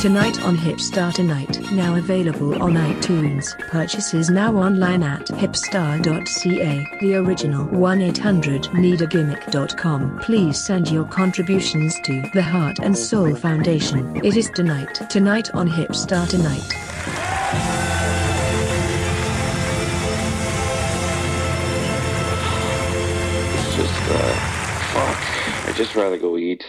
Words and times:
Tonight 0.00 0.42
on 0.44 0.56
Hipstar 0.56 1.12
Tonight, 1.12 1.72
now 1.72 1.96
available 1.96 2.62
on 2.62 2.74
iTunes. 2.74 3.58
Purchases 3.68 4.30
now 4.30 4.54
online 4.54 5.02
at 5.02 5.26
hipstar.ca. 5.26 6.98
The 7.00 7.14
original 7.16 7.66
1-800-NEED-A-GIMMICK.com. 7.66 10.20
Please 10.20 10.64
send 10.64 10.88
your 10.88 11.04
contributions 11.04 11.98
to 12.04 12.22
the 12.32 12.42
Heart 12.42 12.78
and 12.78 12.96
Soul 12.96 13.34
Foundation. 13.34 14.24
It 14.24 14.36
is 14.36 14.50
tonight. 14.50 14.94
Tonight 15.10 15.52
on 15.52 15.68
Hipstar 15.68 16.28
Tonight. 16.28 16.62
It's 23.58 23.74
just, 23.74 24.10
uh, 24.12 24.32
fuck. 24.94 25.18
I'd 25.68 25.74
just 25.74 25.96
rather 25.96 26.18
go 26.18 26.36
eat 26.38 26.64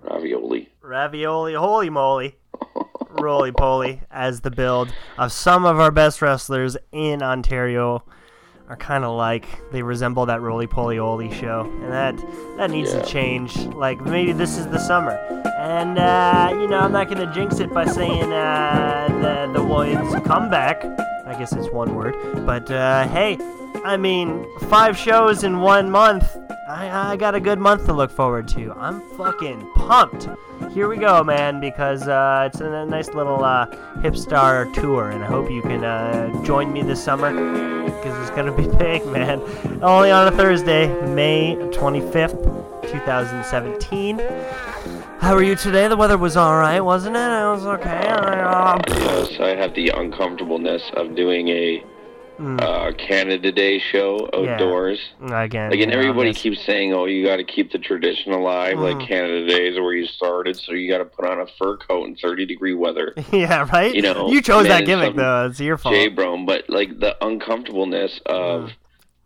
ravioli. 0.00 0.68
Ravioli, 0.80 1.54
holy 1.54 1.90
moly, 1.90 2.36
roly 3.20 3.52
poly, 3.52 4.00
as 4.10 4.40
the 4.40 4.50
build 4.50 4.92
of 5.18 5.32
some 5.32 5.64
of 5.64 5.78
our 5.80 5.90
best 5.90 6.22
wrestlers 6.22 6.76
in 6.92 7.22
Ontario 7.22 8.02
are 8.68 8.76
kind 8.76 9.02
of 9.04 9.16
like 9.16 9.46
they 9.72 9.82
resemble 9.82 10.26
that 10.26 10.42
roly 10.42 10.66
poly 10.66 10.98
oly 10.98 11.32
show, 11.32 11.62
and 11.82 11.90
that 11.92 12.16
that 12.58 12.70
needs 12.70 12.92
Yeah. 12.92 13.00
to 13.00 13.06
change. 13.06 13.56
Like 13.68 14.00
maybe 14.00 14.32
this 14.32 14.58
is 14.58 14.66
the 14.68 14.78
summer, 14.78 15.12
and 15.58 15.98
uh, 15.98 16.48
you 16.52 16.68
know 16.68 16.78
I'm 16.80 16.92
not 16.92 17.08
gonna 17.08 17.32
jinx 17.32 17.60
it 17.60 17.72
by 17.72 17.86
saying 17.86 18.30
uh, 18.32 19.08
the 19.52 19.58
the 19.58 19.64
Williams 19.64 20.14
comeback. 20.26 20.84
I 21.26 21.34
guess 21.38 21.52
it's 21.52 21.70
one 21.70 21.94
word, 21.94 22.14
but 22.46 22.70
uh, 22.70 23.06
hey, 23.08 23.38
I 23.84 23.96
mean 23.96 24.46
five 24.68 24.96
shows 24.96 25.44
in 25.44 25.60
one 25.60 25.90
month. 25.90 26.24
I, 26.68 27.12
I 27.12 27.16
got 27.16 27.34
a 27.34 27.40
good 27.40 27.58
month 27.58 27.86
to 27.86 27.94
look 27.94 28.10
forward 28.10 28.46
to. 28.48 28.72
I'm 28.72 29.00
fucking 29.16 29.70
pumped. 29.74 30.28
Here 30.72 30.86
we 30.86 30.98
go, 30.98 31.24
man, 31.24 31.60
because 31.60 32.06
uh, 32.06 32.44
it's 32.46 32.60
a, 32.60 32.84
nice 32.84 33.08
little 33.08 33.42
uh, 33.42 33.66
hipstar 34.00 34.70
tour, 34.74 35.08
and 35.08 35.24
I 35.24 35.26
hope 35.28 35.50
you 35.50 35.62
can 35.62 35.82
uh, 35.82 36.44
join 36.44 36.70
me 36.70 36.82
this 36.82 37.02
summer 37.02 37.32
because 37.86 38.20
it's 38.20 38.36
gonna 38.36 38.52
be 38.54 38.66
big, 38.78 39.06
man. 39.06 39.40
Only 39.82 40.10
on 40.10 40.28
a 40.28 40.36
Thursday, 40.36 40.88
May 41.14 41.56
25th, 41.72 42.82
2017. 42.90 44.18
How 45.20 45.34
are 45.34 45.42
you 45.42 45.56
today? 45.56 45.88
The 45.88 45.96
weather 45.96 46.18
was 46.18 46.36
alright, 46.36 46.84
wasn't 46.84 47.16
it? 47.16 47.20
It 47.20 47.46
was 47.46 47.64
okay. 47.64 48.08
Uh, 48.08 48.78
Yes, 48.88 49.40
I 49.40 49.56
have 49.56 49.74
the 49.74 49.88
uncomfortableness 49.88 50.90
of 50.94 51.16
doing 51.16 51.48
a 51.48 51.82
uh, 52.38 52.92
Canada 52.96 53.50
Day 53.52 53.78
show 53.78 54.28
Hmm. 54.32 54.44
Yeah. 54.44 54.52
outdoors. 54.54 55.00
Again, 55.20 55.70
Like, 55.70 55.80
everybody 55.80 56.32
keeps 56.32 56.64
saying, 56.64 56.92
"Oh, 56.94 57.06
you 57.06 57.24
got 57.26 57.36
to 57.36 57.44
keep 57.44 57.72
the 57.72 57.78
tradition 57.78 58.32
alive." 58.32 58.76
Mm. 58.76 58.82
Like 58.98 59.08
Canada 59.08 59.46
Day 59.46 59.68
is 59.68 59.76
where 59.78 59.92
you 59.94 60.06
started, 60.06 60.56
so 60.56 60.72
you 60.72 60.88
got 60.90 60.98
to 60.98 61.04
put 61.04 61.24
on 61.28 61.40
a 61.40 61.46
fur 61.58 61.76
coat 61.76 62.06
in 62.06 62.16
30 62.16 62.46
degree 62.46 62.74
weather. 62.74 63.14
yeah, 63.32 63.68
right. 63.72 63.94
you 63.94 64.02
know, 64.02 64.28
you 64.30 64.40
chose 64.40 64.66
that 64.68 64.86
gimmick 64.86 65.14
though. 65.16 65.46
It's 65.46 65.60
your 65.60 65.76
fault. 65.78 65.94
J 65.94 66.08
Brome, 66.08 66.46
but 66.46 66.68
like 66.68 66.98
the 67.00 67.16
uncomfortableness 67.24 68.20
of 68.26 68.62
Mm. 68.70 68.72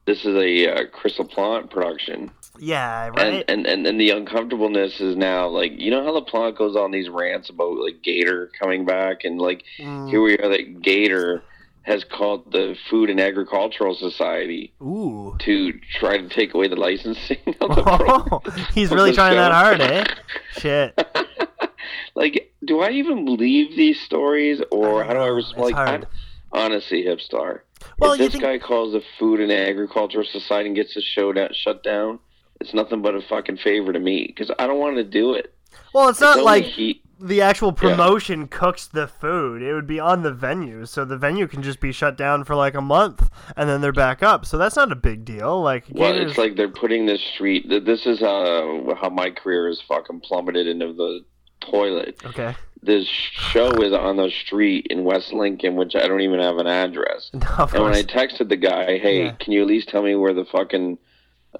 this 0.06 0.24
is 0.24 0.34
a 0.36 0.68
uh, 0.68 0.84
Crystal 0.92 1.24
Plant 1.24 1.70
production. 1.70 2.30
yeah, 2.58 3.08
right. 3.08 3.18
And, 3.18 3.44
and 3.48 3.66
and 3.66 3.86
and 3.86 4.00
the 4.00 4.10
uncomfortableness 4.10 5.00
is 5.00 5.16
now 5.16 5.48
like 5.48 5.72
you 5.78 5.90
know 5.90 6.02
how 6.04 6.18
LaPlante 6.18 6.56
goes 6.56 6.76
on 6.76 6.90
these 6.90 7.08
rants 7.08 7.48
about 7.50 7.76
like 7.78 8.02
Gator 8.02 8.50
coming 8.58 8.84
back 8.84 9.24
and 9.24 9.40
like 9.40 9.64
Mm. 9.78 10.10
here 10.10 10.20
we 10.22 10.36
are 10.38 10.48
that 10.48 10.82
Gator 10.82 11.42
has 11.82 12.04
called 12.04 12.52
the 12.52 12.76
Food 12.88 13.10
and 13.10 13.20
Agricultural 13.20 13.94
Society 13.94 14.72
Ooh. 14.80 15.36
to 15.40 15.72
try 15.98 16.18
to 16.18 16.28
take 16.28 16.54
away 16.54 16.68
the 16.68 16.76
licensing 16.76 17.38
of 17.60 17.74
the 17.74 17.82
Oh, 17.86 18.40
he's 18.72 18.90
really 18.90 19.12
trying 19.12 19.36
that 19.36 19.52
hard, 19.52 19.80
eh? 19.80 20.04
Shit. 20.58 21.06
like, 22.14 22.52
do 22.64 22.80
I 22.80 22.90
even 22.90 23.24
believe 23.24 23.76
these 23.76 24.00
stories 24.00 24.62
or 24.70 25.02
how 25.04 25.12
do 25.12 25.18
I 25.20 25.26
respond? 25.26 25.62
Like, 25.64 25.74
hard. 25.74 26.06
I, 26.52 26.64
honestly, 26.64 27.04
Hipstar. 27.04 27.60
Well, 27.98 28.12
if 28.12 28.18
this 28.18 28.32
think- 28.32 28.42
guy 28.44 28.58
calls 28.58 28.92
the 28.92 29.02
Food 29.18 29.40
and 29.40 29.50
Agricultural 29.50 30.24
Society 30.24 30.68
and 30.68 30.76
gets 30.76 30.94
the 30.94 31.02
show 31.02 31.32
down, 31.32 31.48
shut 31.52 31.82
down, 31.82 32.20
it's 32.60 32.72
nothing 32.72 33.02
but 33.02 33.16
a 33.16 33.20
fucking 33.22 33.56
favor 33.56 33.92
to 33.92 33.98
me 33.98 34.26
because 34.28 34.52
I 34.56 34.68
don't 34.68 34.78
want 34.78 34.96
to 34.96 35.04
do 35.04 35.34
it. 35.34 35.52
Well, 35.92 36.08
it's 36.10 36.18
It's 36.18 36.36
not 36.36 36.44
like 36.44 36.64
he, 36.64 37.01
the 37.22 37.40
actual 37.40 37.72
promotion 37.72 38.48
cooks 38.48 38.86
the 38.86 39.06
food. 39.06 39.62
It 39.62 39.72
would 39.74 39.86
be 39.86 40.00
on 40.00 40.22
the 40.22 40.32
venue, 40.32 40.84
so 40.86 41.04
the 41.04 41.16
venue 41.16 41.46
can 41.46 41.62
just 41.62 41.80
be 41.80 41.92
shut 41.92 42.16
down 42.16 42.44
for 42.44 42.54
like 42.54 42.74
a 42.74 42.80
month, 42.80 43.30
and 43.56 43.68
then 43.68 43.80
they're 43.80 43.92
back 43.92 44.22
up. 44.22 44.44
So 44.44 44.58
that's 44.58 44.76
not 44.76 44.90
a 44.92 44.96
big 44.96 45.24
deal. 45.24 45.60
Like, 45.62 45.84
well, 45.90 46.14
it's 46.16 46.36
like 46.38 46.56
they're 46.56 46.68
putting 46.68 47.06
this 47.06 47.22
street. 47.34 47.68
This 47.68 48.06
is 48.06 48.20
how 48.20 48.96
how 49.00 49.08
my 49.08 49.30
career 49.30 49.68
is 49.68 49.80
fucking 49.88 50.20
plummeted 50.20 50.66
into 50.66 50.92
the 50.92 51.24
toilet. 51.60 52.20
okay. 52.26 52.54
This 52.84 53.06
show 53.06 53.70
is 53.80 53.92
on 53.92 54.16
the 54.16 54.28
street 54.44 54.88
in 54.90 55.04
West 55.04 55.32
Lincoln, 55.32 55.76
which 55.76 55.94
I 55.94 56.08
don't 56.08 56.20
even 56.22 56.40
have 56.40 56.56
an 56.56 56.66
address. 56.66 57.30
No, 57.34 57.68
And 57.72 57.84
when 57.84 57.94
I 57.94 58.02
texted 58.02 58.48
the 58.48 58.56
guy, 58.56 58.98
"Hey, 58.98 59.26
Yeah. 59.26 59.32
can 59.38 59.52
you 59.52 59.62
at 59.62 59.68
least 59.68 59.88
tell 59.88 60.02
me 60.02 60.16
where 60.16 60.34
the 60.34 60.44
fucking 60.44 60.98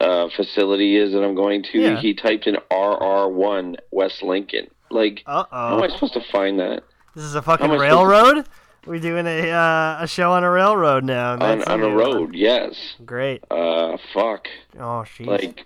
uh, 0.01 0.29
facility 0.35 0.97
is 0.97 1.13
that 1.13 1.23
I'm 1.23 1.37
going 1.37 1.63
to?" 1.71 1.79
Yeah. 1.79 2.01
He 2.01 2.15
typed 2.15 2.49
in 2.49 2.57
RR1 2.73 3.77
West 3.93 4.23
Lincoln. 4.25 4.67
Like, 4.93 5.23
Uh 5.27 5.45
how 5.51 5.77
am 5.79 5.83
I 5.83 5.89
supposed 5.89 6.15
to 6.15 6.23
find 6.31 6.59
that 6.61 6.85
This 7.15 7.25
is 7.25 7.35
a 7.35 7.43
fucking 7.43 7.65
supposed 7.67 7.79
to- 7.81 7.83
railroad. 7.85 8.47
We're 8.87 8.99
doing 8.99 9.27
a 9.29 9.51
uh, 9.53 9.99
a 10.01 10.07
show 10.09 10.33
on 10.33 10.43
a 10.43 10.51
railroad 10.51 11.05
now. 11.05 11.35
on 11.35 11.63
on 11.65 11.83
a 11.83 11.89
road? 11.89 12.35
Yes. 12.35 12.75
Great. 13.05 13.45
Uh, 13.51 13.97
fuck. 14.13 14.49
Oh, 14.77 15.05
jeez. 15.07 15.27
Like, 15.27 15.65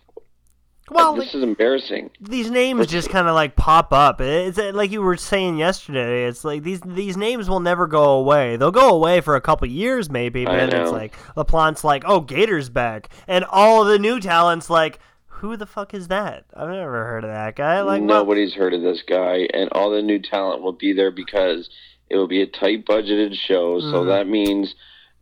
well, 0.91 1.15
this 1.17 1.35
is 1.35 1.43
embarrassing. 1.43 2.11
these 2.21 2.49
names 2.51 2.87
just 2.87 3.09
kind 3.09 3.27
of 3.27 3.35
like 3.35 3.57
pop 3.57 3.93
up. 3.93 4.21
It's 4.21 4.59
uh, 4.59 4.71
like 4.75 4.91
you 4.93 5.01
were 5.03 5.17
saying 5.17 5.57
yesterday. 5.57 6.27
It's 6.27 6.45
like 6.45 6.63
these 6.63 6.81
these 6.83 7.17
names 7.17 7.49
will 7.49 7.59
never 7.61 7.87
go 7.87 8.05
away. 8.11 8.57
They'll 8.57 8.71
go 8.71 8.91
away 8.95 9.21
for 9.23 9.35
a 9.35 9.41
couple 9.41 9.67
years 9.67 10.11
maybe, 10.11 10.47
I 10.47 10.51
but 10.51 10.71
then 10.71 10.81
it's 10.83 10.93
like 10.93 11.15
LaPlante's 11.37 11.83
like, 11.85 12.05
"Oh, 12.07 12.21
Gator's 12.21 12.69
back," 12.69 13.09
and 13.27 13.45
all 13.47 13.85
the 13.85 13.99
new 13.99 14.21
talents 14.21 14.69
like, 14.71 15.01
"Who 15.41 15.57
the 15.57 15.67
fuck 15.67 15.95
is 15.95 16.09
that? 16.09 16.45
I've 16.55 16.69
never 16.69 17.05
heard 17.05 17.25
of 17.25 17.31
that 17.31 17.57
guy." 17.57 17.81
Like, 17.83 18.03
no, 18.03 18.21
Nobody's 18.21 18.55
heard 18.55 18.75
of 18.75 18.83
this 18.83 19.03
guy, 19.03 19.49
and 19.53 19.69
all 19.73 19.91
the 19.91 20.03
new 20.03 20.19
talent 20.19 20.63
will 20.63 20.73
be 20.73 20.93
there 20.93 21.11
because 21.11 21.69
it 22.09 22.17
will 22.17 22.29
be 22.29 22.43
a 22.43 22.47
tight 22.47 22.85
budgeted 22.87 23.35
show. 23.35 23.81
So 23.81 24.05
Mhm. 24.05 24.07
that 24.07 24.29
means 24.29 24.75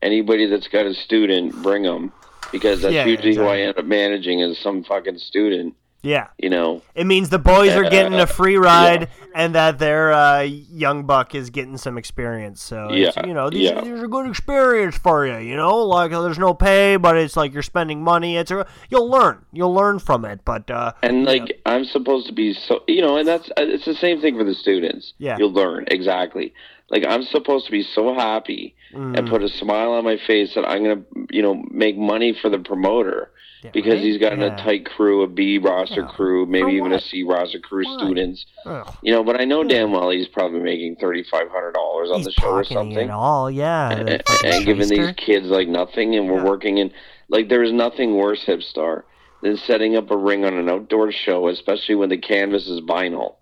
anybody 0.03 0.47
that's 0.47 0.69
got 0.69 0.87
a 0.87 0.95
student, 0.95 1.63
bring 1.63 1.83
them. 1.83 2.13
Because 2.53 2.83
that's 2.83 2.95
Yeah, 2.95 3.07
usually 3.07 3.35
who 3.35 3.45
I 3.47 3.61
end 3.61 3.79
up 3.79 3.85
managing 3.85 4.41
is 4.41 4.59
some 4.59 4.85
fucking 4.85 5.19
student, 5.19 5.75
yeah, 6.05 6.29
you 6.39 6.51
know. 6.51 6.83
it 6.95 7.07
means 7.07 7.31
the 7.31 7.39
boys 7.39 7.73
are 7.73 7.89
getting 7.89 8.15
Uh, 8.15 8.23
a 8.23 8.27
free 8.27 8.57
ride, 8.57 9.09
and 9.35 9.55
that 9.55 9.79
their 9.79 10.13
uh, 10.13 10.43
young 10.43 11.05
buck 11.07 11.35
is 11.35 11.51
getting 11.51 11.77
some 11.77 11.99
experience. 11.99 12.63
So 12.63 12.89
it's, 12.91 13.17
Yeah, 13.17 13.27
you 13.27 13.35
know, 13.35 13.51
these, 13.51 13.71
yeah. 13.71 13.81
these 13.81 14.01
are 14.01 14.07
good 14.07 14.29
experience 14.29 14.97
for 14.97 15.27
you. 15.27 15.39
You 15.39 15.57
know, 15.57 15.79
like 15.79 16.11
there's 16.11 16.39
no 16.39 16.55
pay, 16.55 16.97
but 16.97 17.17
it's 17.17 17.37
like 17.37 17.53
you're 17.53 17.63
spending 17.63 18.03
money. 18.03 18.37
It's 18.37 18.51
a, 18.51 18.67
you'll 18.91 19.09
learn, 19.11 19.45
you'll 19.53 19.75
learn 19.75 19.99
from 19.99 20.25
it. 20.25 20.45
But 20.45 20.71
uh, 20.71 20.93
And 21.03 21.25
like 21.25 21.61
I'm 21.67 21.85
supposed 21.85 22.27
to 22.27 22.33
be 22.33 22.53
so, 22.55 22.83
you 22.87 23.01
know, 23.01 23.17
and 23.17 23.27
that's 23.27 23.49
uh, 23.51 23.65
it's 23.65 23.87
the 23.87 23.95
same 23.95 24.21
thing 24.21 24.37
for 24.37 24.45
the 24.45 24.55
students. 24.55 25.15
Yeah. 25.19 25.39
You'll 25.39 25.53
learn 25.53 25.87
exactly. 25.89 26.53
Like 26.94 27.05
I'm 27.06 27.25
supposed 27.25 27.66
to 27.66 27.72
be 27.72 27.82
so 27.82 28.15
happy 28.15 28.77
mm, 28.93 29.19
and 29.19 29.28
put 29.28 29.43
a 29.43 29.49
smile 29.49 29.91
on 29.93 30.05
my 30.05 30.16
face 30.16 30.55
that 30.55 30.65
I'm 30.66 30.84
gonna, 30.84 31.03
you 31.31 31.43
know, 31.43 31.62
make 31.71 31.97
money 31.99 32.32
for 32.41 32.49
the 32.49 32.60
promoter 32.60 33.32
yeah, 33.65 33.71
because 33.75 33.94
right? 33.94 34.03
he's 34.05 34.19
got 34.19 34.38
Yeah. 34.38 34.55
a 34.55 34.56
tight 34.56 34.87
crew, 34.87 35.22
a 35.22 35.27
B 35.27 35.59
roster 35.59 36.03
Yeah. 36.03 36.06
crew, 36.15 36.47
maybe 36.47 36.72
even 36.75 36.93
a 36.93 37.00
C 37.00 37.25
roster 37.25 37.59
crew 37.59 37.84
Why? 37.84 37.97
students. 37.97 38.47
Ugh. 38.65 38.94
You 39.03 39.12
know, 39.12 39.25
but 39.25 39.41
I 39.41 39.44
know 39.44 39.65
damn 39.65 39.91
well 39.91 40.10
he's 40.10 40.28
probably 40.28 40.60
making 40.60 40.97
thirty 40.97 41.25
five 41.25 41.49
hundred 41.50 41.72
dollars 41.72 42.10
on 42.12 42.19
He's 42.19 42.27
the 42.27 42.32
show 42.32 42.50
or 42.50 42.62
something, 42.65 43.09
it 43.09 43.11
all, 43.11 43.50
yeah. 43.50 43.91
and, 43.91 44.09
and, 44.11 44.22
and 44.44 44.65
giving 44.65 44.88
these 44.88 45.12
kids 45.16 45.47
like 45.47 45.66
nothing, 45.66 46.15
and 46.15 46.31
we're 46.31 46.44
working 46.44 46.78
in 46.78 46.93
like 47.28 47.49
there 47.49 47.65
is 47.65 47.72
nothing 47.72 48.15
worse, 48.15 48.44
hipstar, 48.44 49.03
than 49.44 49.59
setting 49.59 49.94
up 49.94 50.10
a 50.10 50.16
ring 50.16 50.43
on 50.47 50.55
an 50.55 50.71
outdoor 50.71 51.12
show, 51.12 51.49
especially 51.49 51.94
when 51.94 52.09
the 52.09 52.16
canvas 52.16 52.66
is 52.66 52.81
vinyl 52.81 53.37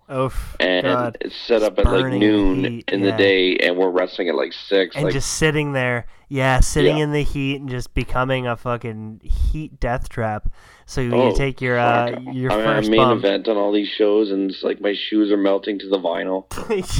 and 0.59 0.83
God. 0.83 1.17
it's 1.21 1.35
set 1.47 1.63
up 1.63 1.79
at 1.79 1.85
like 1.85 2.13
noon 2.13 2.63
heat, 2.65 2.89
in 2.91 2.99
yeah. 3.01 3.11
the 3.11 3.17
day, 3.17 3.55
and 3.55 3.77
we're 3.77 3.89
wrestling 3.89 4.27
at 4.27 4.35
like 4.35 4.51
six. 4.51 4.97
and 4.97 5.05
like, 5.05 5.13
just 5.13 5.37
sitting 5.37 5.71
there, 5.71 6.05
yeah, 6.27 6.59
sitting 6.59 6.97
Yeah. 6.97 7.05
in 7.05 7.13
the 7.13 7.23
heat 7.23 7.61
and 7.61 7.69
just 7.69 7.93
becoming 7.93 8.45
a 8.45 8.57
fucking 8.57 9.21
heat 9.23 9.79
death 9.79 10.09
trap. 10.09 10.51
So 10.85 10.99
you 10.99 11.13
oh, 11.13 11.33
take 11.33 11.61
your 11.61 11.79
uh, 11.79 12.19
your 12.33 12.51
I'm 12.51 12.65
first 12.65 12.89
a 12.89 12.91
main 12.91 12.99
bump. 12.99 13.23
event 13.23 13.47
on 13.47 13.55
all 13.55 13.71
these 13.71 13.87
shows, 13.87 14.29
and 14.29 14.51
it's 14.51 14.61
like 14.61 14.81
my 14.81 14.93
shoes 14.93 15.31
are 15.31 15.37
melting 15.37 15.79
to 15.79 15.87
the 15.87 15.97
vinyl. 15.97 16.45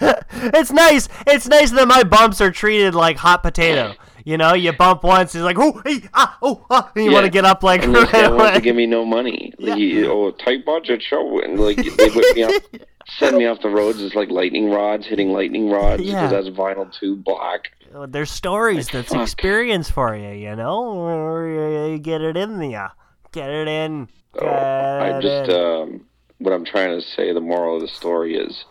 yeah, 0.00 0.14
it's 0.54 0.72
nice. 0.72 1.10
It's 1.26 1.46
nice 1.46 1.70
that 1.72 1.86
my 1.86 2.02
bumps 2.02 2.40
are 2.40 2.50
treated 2.50 2.94
like 2.94 3.18
hot 3.18 3.42
potato. 3.42 3.94
You 4.24 4.36
know, 4.36 4.54
you 4.54 4.72
bump 4.72 5.02
once, 5.04 5.34
it's 5.34 5.44
like 5.44 5.58
oh 5.58 5.80
hey 5.84 6.02
ah 6.14 6.36
oh 6.42 6.64
ah, 6.70 6.90
and 6.94 7.04
you 7.04 7.12
want 7.12 7.24
to 7.24 7.30
get 7.30 7.44
up 7.44 7.62
like 7.62 7.84
And 7.84 7.94
right 7.94 8.30
wants 8.32 8.56
to 8.56 8.60
give 8.62 8.76
me 8.76 8.86
no 8.86 9.04
money. 9.04 9.52
Yeah. 9.58 9.70
Like, 9.70 9.78
he- 9.78 10.06
oh, 10.06 10.30
tight 10.32 10.64
budget 10.64 11.02
show, 11.02 11.40
and 11.40 11.58
like 11.58 11.76
they 11.76 12.08
whip 12.10 12.36
me 12.36 12.42
up, 12.42 12.62
send 13.18 13.36
me 13.38 13.46
off 13.46 13.60
the 13.62 13.68
roads. 13.70 14.02
It's 14.02 14.14
like 14.14 14.30
lightning 14.30 14.70
rods 14.70 15.06
hitting 15.06 15.32
lightning 15.32 15.70
rods 15.70 16.02
Yeah. 16.02 16.28
because 16.28 16.30
that's 16.46 16.56
vinyl 16.56 16.92
tube 16.98 17.24
black. 17.24 17.68
There's 18.08 18.30
stories 18.30 18.86
Like, 18.88 18.92
that's 18.92 19.12
fuck. 19.14 19.22
experience 19.22 19.88
for 19.90 20.14
you. 20.14 20.30
You 20.30 20.54
know, 20.56 20.84
Or 20.98 21.88
you 21.88 21.98
get 21.98 22.20
it 22.20 22.36
in 22.36 22.60
you. 22.62 22.86
Get 23.32 23.48
it 23.50 23.66
in. 23.68 24.08
Oh, 24.40 24.46
I 24.46 25.20
just 25.22 25.50
in. 25.50 25.56
um, 25.56 26.06
what 26.38 26.52
I'm 26.52 26.64
trying 26.64 26.98
to 27.00 27.06
say. 27.06 27.32
The 27.32 27.40
moral 27.40 27.76
of 27.76 27.82
the 27.82 27.88
story 27.88 28.36
is, 28.36 28.64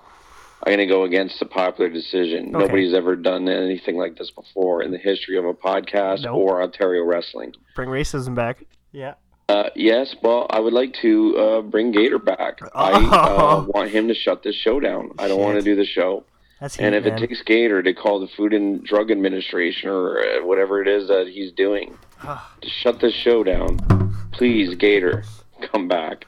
I'm 0.63 0.71
going 0.74 0.80
to 0.80 0.86
go 0.94 1.04
against 1.04 1.42
a 1.42 1.45
popular 1.45 1.89
decision. 1.89 2.56
Okay. 2.56 2.65
Nobody's 2.65 2.94
ever 2.94 3.15
done 3.15 3.48
anything 3.48 3.95
like 3.98 4.18
this 4.18 4.31
before 4.31 4.81
in 4.81 4.92
the 4.92 4.98
history 4.98 5.38
of 5.38 5.45
a 5.45 5.54
podcast 5.54 6.24
Nope. 6.24 6.36
or 6.36 6.62
Ontario 6.63 7.04
wrestling. 7.04 7.54
Bring 7.75 7.89
racism 7.89 8.33
back. 8.36 8.65
Yeah. 8.92 9.13
Uh, 9.50 9.69
yes, 9.75 10.13
well, 10.21 10.48
I 10.50 10.59
would 10.59 10.74
like 10.74 10.94
to 11.01 11.38
uh, 11.38 11.62
bring 11.62 11.92
Gator 11.92 12.19
back. 12.19 12.59
I 12.75 12.92
Oh. 12.94 13.59
uh, 13.59 13.65
want 13.74 13.92
him 13.92 14.07
to 14.09 14.13
shut 14.13 14.44
this 14.44 14.56
show 14.56 14.80
down. 14.80 15.12
I 15.19 15.27
don't 15.27 15.39
want 15.39 15.56
to 15.57 15.62
do 15.62 15.75
the 15.75 15.86
show. 15.86 16.25
That's 16.59 16.77
And 16.80 16.95
heat, 16.95 17.00
if 17.00 17.06
man. 17.06 17.24
it 17.24 17.27
takes 17.27 17.42
Gator 17.44 17.83
to 17.83 17.94
call 17.94 18.19
the 18.19 18.27
Food 18.27 18.51
and 18.54 18.83
Drug 18.83 19.12
Administration 19.12 19.89
or 19.89 20.19
uh, 20.19 20.45
whatever 20.45 20.81
it 20.81 20.88
is 20.88 21.07
that 21.07 21.27
he's 21.27 21.51
doing 21.51 21.95
to 22.24 22.69
shut 22.69 23.00
this 23.00 23.13
show 23.13 23.44
down, 23.44 23.77
please, 24.33 24.74
Gator, 24.75 25.24
come 25.71 25.88
back. 25.88 26.25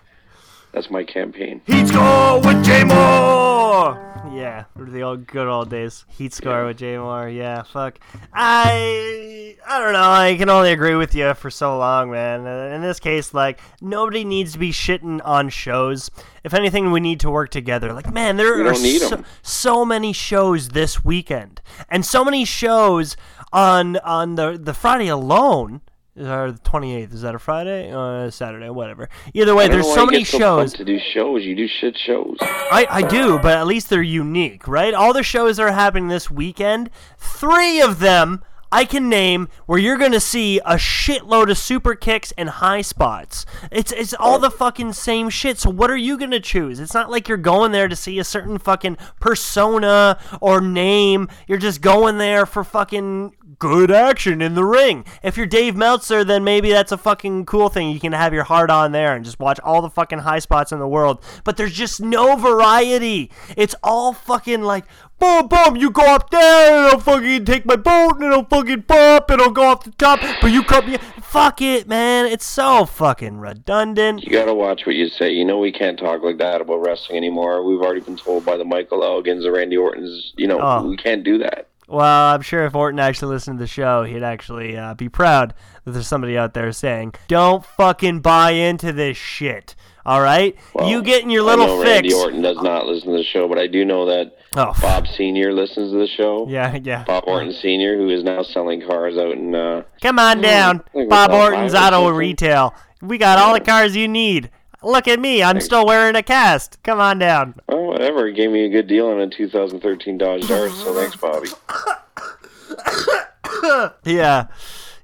That's 0.72 0.90
my 0.92 1.04
campaign. 1.04 1.62
Heat 1.66 1.88
score 1.88 2.40
with 2.42 2.64
Jay 2.64 2.84
Moore. 2.84 4.06
Yeah, 4.32 4.66
the 4.78 5.02
old 5.02 5.26
good 5.28 5.48
old 5.48 5.70
days. 5.70 6.06
Heat 6.10 6.32
score 6.34 6.66
with 6.66 6.78
Jay 6.78 6.98
Moore. 6.98 7.28
Yeah, 7.28 7.64
fuck. 7.64 8.00
I 8.34 9.56
I 9.68 9.80
don't 9.80 9.94
know. 9.94 10.10
I 10.10 10.36
can 10.38 10.50
only 10.50 10.72
agree 10.72 10.96
with 10.96 11.16
you 11.16 11.34
for 11.34 11.50
so 11.50 11.78
long, 11.78 12.12
man. 12.12 12.46
Uh, 12.46 12.74
In 12.76 12.82
this 12.82 13.00
case, 13.00 13.34
like 13.34 13.60
nobody 13.82 14.24
needs 14.24 14.54
to 14.54 14.60
be 14.60 14.72
shitting 14.72 15.20
on 15.26 15.50
shows. 15.50 16.12
If 16.44 16.54
anything, 16.54 16.92
we 16.92 17.00
need 17.00 17.20
to 17.22 17.30
work 17.32 17.50
together. 17.50 17.92
Like, 17.92 18.14
man, 18.14 18.38
there 18.38 18.66
are 18.68 18.76
so, 18.76 19.24
so 19.42 19.84
many 19.86 20.14
shows 20.14 20.70
this 20.70 21.04
weekend, 21.04 21.62
and 21.90 22.06
so 22.06 22.24
many 22.24 22.46
shows 22.46 23.18
on 23.52 23.98
on 23.98 24.36
the 24.36 24.58
the 24.62 24.74
Friday 24.76 25.08
alone. 25.08 25.82
Or 26.18 26.52
the 26.52 26.60
28th. 26.60 27.14
Is 27.14 27.22
that 27.22 27.36
a 27.36 27.40
Friday? 27.40 27.92
Uh, 27.92 28.30
Saturday, 28.30 28.70
whatever. 28.70 29.10
Either 29.34 29.56
way, 29.56 29.68
there's 29.68 29.92
so 29.94 30.06
many 30.06 30.24
so 30.24 30.38
shows. 30.38 30.74
to 30.74 30.84
do 30.84 31.00
shows. 31.00 31.46
You 31.46 31.56
do 31.56 31.68
shit 31.68 31.98
shows. 31.98 32.38
I, 32.42 32.88
I 32.90 33.02
do, 33.04 33.40
but 33.40 33.58
at 33.58 33.68
least 33.68 33.90
they're 33.90 34.02
unique, 34.02 34.68
right? 34.68 34.94
All 34.94 35.14
the 35.14 35.24
shows 35.24 35.58
that 35.58 35.64
are 35.64 35.72
happening 35.72 36.10
this 36.10 36.30
weekend, 36.30 36.90
three 37.18 37.80
of 37.80 38.00
them 38.00 38.44
I 38.72 38.86
can 38.86 39.10
name 39.10 39.50
where 39.66 39.80
you're 39.80 39.98
gonna 39.98 40.20
see 40.20 40.60
a 40.60 40.76
shitload 40.76 41.50
of 41.50 41.58
super 41.58 41.96
kicks 41.96 42.32
and 42.38 42.50
high 42.50 42.82
spots. 42.82 43.46
It's 43.72 43.92
it's 43.92 44.14
all 44.14 44.38
the 44.38 44.52
fucking 44.52 44.94
same 44.94 45.30
shit. 45.30 45.58
So 45.58 45.72
what 45.72 45.90
are 45.90 45.98
you 45.98 46.18
gonna 46.18 46.40
choose? 46.40 46.80
It's 46.80 46.94
not 46.94 47.10
like 47.10 47.28
you're 47.28 47.38
going 47.38 47.72
there 47.72 47.88
to 47.88 47.96
see 47.96 48.20
a 48.20 48.24
certain 48.24 48.60
fucking 48.60 48.98
persona 49.20 50.20
or 50.40 50.62
name. 50.62 51.30
You're 51.48 51.58
just 51.58 51.82
going 51.82 52.20
there 52.20 52.46
for 52.46 52.64
fucking 52.64 53.34
good 53.60 53.92
action 53.92 54.42
in 54.42 54.56
the 54.56 54.64
ring. 54.66 55.06
If 55.22 55.38
you're 55.38 55.46
Dave 55.46 55.76
Meltzer, 55.76 56.24
then 56.24 56.44
maybe 56.44 56.72
that's 56.72 56.92
a 56.92 56.98
fucking 56.98 57.46
cool 57.46 57.70
thing. 57.70 57.90
You 57.92 58.00
can 58.00 58.14
have 58.14 58.34
your 58.34 58.46
heart 58.46 58.70
on 58.70 58.92
there 58.94 59.16
and 59.16 59.24
just 59.24 59.40
watch 59.40 59.60
all 59.64 59.82
the 59.82 59.90
fucking 59.90 60.20
high 60.20 60.40
spots 60.40 60.72
in 60.72 60.80
the 60.80 60.88
world. 60.88 61.24
But 61.44 61.58
there's 61.58 61.74
just 61.74 62.02
no 62.02 62.36
variety. 62.36 63.30
It's 63.56 63.76
all 63.84 64.14
fucking 64.14 64.64
like 64.64 64.86
boom, 65.20 65.48
boom. 65.50 65.76
You 65.76 65.92
go 65.92 66.04
up 66.04 66.30
there, 66.30 66.78
and 66.78 66.88
I'll 66.94 67.00
fucking 67.00 67.44
take 67.46 67.66
my 67.66 67.76
boat, 67.76 68.14
and 68.16 68.24
it'll 68.24 68.46
fucking 68.46 68.84
pop, 68.84 69.30
and 69.30 69.42
I'll 69.42 69.52
go 69.52 69.64
off 69.64 69.84
the 69.84 69.92
top. 69.92 70.20
But 70.42 70.52
you 70.52 70.64
cut 70.64 70.88
me. 70.88 70.98
Fuck 71.22 71.62
it, 71.62 71.88
man. 71.88 72.26
It's 72.26 72.46
so 72.46 72.86
fucking 72.86 73.38
redundant. 73.40 74.24
You 74.24 74.32
gotta 74.32 74.54
watch 74.54 74.86
what 74.86 74.96
you 74.96 75.10
say. 75.10 75.32
You 75.32 75.46
know 75.46 75.60
we 75.60 75.72
can't 75.72 76.00
talk 76.00 76.24
like 76.24 76.38
that 76.40 76.62
about 76.62 76.78
wrestling 76.78 77.18
anymore. 77.18 77.64
We've 77.64 77.82
already 77.82 78.00
been 78.02 78.18
told 78.18 78.46
by 78.46 78.58
the 78.58 78.66
Michael 78.66 79.02
Elgins, 79.02 79.44
the 79.44 79.52
Randy 79.52 79.78
Ortons. 79.78 80.34
You 80.38 80.48
know 80.48 80.60
Oh. 80.62 80.88
we 80.88 80.98
can't 80.98 81.24
do 81.24 81.38
that. 81.40 81.69
Well, 81.90 82.34
I'm 82.36 82.42
sure 82.42 82.66
if 82.66 82.76
Orton 82.76 83.00
actually 83.00 83.34
listened 83.34 83.58
to 83.58 83.64
the 83.64 83.68
show, 83.68 84.04
he'd 84.04 84.24
actually 84.24 84.78
uh, 84.78 84.94
be 84.94 85.10
proud 85.10 85.54
that 85.86 85.92
there's 85.92 86.08
somebody 86.08 86.38
out 86.38 86.54
there 86.54 86.72
saying, 86.72 87.14
"Don't 87.28 87.66
fucking 87.66 88.20
buy 88.22 88.52
into 88.52 88.92
this 88.94 89.18
shit." 89.18 89.76
All 90.06 90.22
right, 90.22 90.56
Well, 90.74 90.90
you 90.90 91.04
getting 91.04 91.30
your 91.30 91.44
little 91.44 91.66
I 91.66 91.68
know 91.68 91.82
fix. 91.84 91.92
Randy 91.94 92.14
Orton 92.14 92.42
does 92.42 92.58
not 92.62 92.86
listen 92.88 93.12
to 93.12 93.18
the 93.18 93.24
show, 93.24 93.48
but 93.48 93.60
I 93.60 93.68
do 93.68 93.86
know 93.86 94.06
that 94.08 94.38
Oh, 94.56 94.74
Bob 94.82 95.06
Senior 95.08 95.54
listens 95.54 95.92
to 95.92 95.98
the 96.00 96.08
show. 96.08 96.48
yeah, 96.50 96.76
yeah. 96.82 97.04
Bob 97.04 97.26
Orton 97.28 97.54
Senior, 97.54 97.96
who 97.98 98.10
is 98.10 98.24
now 98.24 98.42
selling 98.42 98.82
cars 98.82 99.18
out 99.18 99.34
in. 99.34 99.54
Uh, 99.54 99.84
Come 100.02 100.18
on 100.18 100.42
down, 100.42 100.84
Bob 101.10 101.32
Orton's 101.32 101.76
Auto. 101.76 102.10
Retail. 102.10 102.74
We 103.02 103.18
got 103.18 103.38
all 103.38 103.54
the 103.54 103.60
cars 103.60 103.96
you 103.96 104.08
need. 104.08 104.50
Look 104.82 105.08
at 105.08 105.20
me, 105.20 105.44
I'm 105.44 105.60
still 105.60 105.86
wearing 105.86 106.16
a 106.16 106.24
cast. 106.24 106.82
Come 106.84 107.00
on 107.00 107.20
down. 107.20 107.56
oh, 107.68 107.82
whatever. 107.84 108.28
He 108.28 108.34
gave 108.34 108.52
me 108.52 108.66
a 108.66 108.70
good 108.70 108.88
deal 108.88 109.08
on 109.08 109.20
a 109.20 109.30
2013 109.30 110.18
Dodge 110.18 110.48
Dart, 110.48 110.72
so 110.72 110.94
thanks, 110.94 111.16
Bobby. 111.16 111.50
Yeah, 114.06 114.48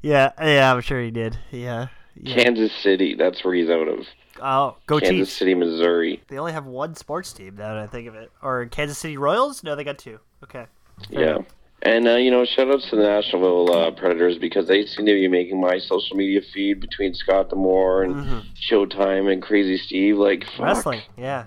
yeah, 0.01 0.31
yeah. 0.39 0.74
I'm 0.74 0.81
sure 0.81 1.01
he 1.01 1.12
did. 1.12 1.38
Yeah. 1.51 1.88
yeah. 2.16 2.36
Kansas 2.44 2.72
City, 2.81 3.16
that's 3.16 3.44
where 3.44 3.54
he's 3.54 3.69
out 3.69 3.88
of. 3.88 4.06
Oh, 4.42 4.77
go 4.86 5.00
Kansas 5.00 5.18
Chiefs. 5.30 5.33
City, 5.33 5.56
Missouri. 5.56 6.22
They 6.27 6.38
only 6.38 6.54
have 6.54 6.66
one 6.66 6.95
sports 6.95 7.33
team 7.33 7.56
now 7.57 7.74
that 7.75 7.83
I 7.83 7.88
think 7.88 8.07
of 8.07 8.16
it. 8.16 8.31
Or 8.42 8.66
Kansas 8.68 8.98
City 8.98 9.18
Royals? 9.18 9.63
No, 9.63 9.75
they 9.75 9.83
got 9.83 9.98
two. 9.98 10.19
Okay. 10.44 10.66
Fair 11.12 11.22
Yeah. 11.22 11.30
enough. 11.36 11.45
And, 11.86 12.08
uh, 12.08 12.16
you 12.16 12.32
know, 12.32 12.44
shout 12.46 12.68
outs 12.72 12.90
to 12.90 12.96
the 12.96 13.04
Nashville 13.04 13.72
uh, 13.72 13.92
Predators 13.92 14.40
because 14.40 14.68
they 14.68 14.88
seem 14.88 15.06
to 15.06 15.14
be 15.14 15.28
making 15.28 15.62
my 15.62 15.78
social 15.78 16.18
media 16.18 16.42
feed 16.52 16.80
between 16.80 17.14
Scott 17.14 17.50
D'Amore 17.50 18.04
and 18.04 18.16
Mhm. 18.16 18.42
Showtime 18.70 19.32
and 19.32 19.40
Crazy 19.40 19.78
Steve. 19.78 20.18
Like, 20.18 20.46
fuck. 20.58 20.66
Wrestling, 20.66 21.02
yeah. 21.16 21.44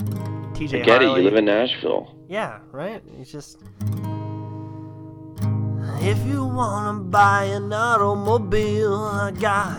TJ 0.54 0.82
I 0.82 0.84
get 0.84 1.02
it. 1.02 1.06
You 1.06 1.24
live 1.24 1.34
in 1.34 1.44
Nashville. 1.46 2.14
Yeah, 2.28 2.58
right? 2.70 3.02
It's 3.20 3.32
just. 3.32 3.58
If 6.00 6.24
you 6.24 6.44
wanna 6.44 7.00
buy 7.00 7.44
an 7.44 7.72
automobile, 7.72 8.94
I 8.94 9.32
got 9.32 9.72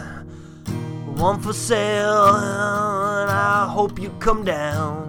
one 1.16 1.40
for 1.40 1.54
sale, 1.54 2.36
and 2.36 3.32
I 3.32 3.66
hope 3.70 3.98
you 3.98 4.10
come 4.20 4.44
down 4.44 5.09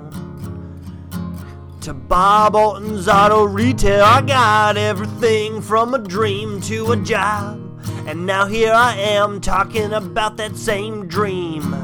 to 1.81 1.95
Bob 1.95 2.55
Orton's 2.55 3.09
Auto 3.09 3.45
Retail. 3.45 4.05
I 4.05 4.21
got 4.21 4.77
everything 4.77 5.63
from 5.63 5.95
a 5.95 5.99
dream 5.99 6.61
to 6.63 6.93
a 6.93 6.97
job, 6.97 7.59
and 8.07 8.27
now 8.27 8.45
here 8.45 8.73
I 8.73 8.97
am 8.97 9.41
talking 9.41 9.95
about 9.95 10.37
that 10.37 10.57
same 10.59 11.07
dream 11.07 11.75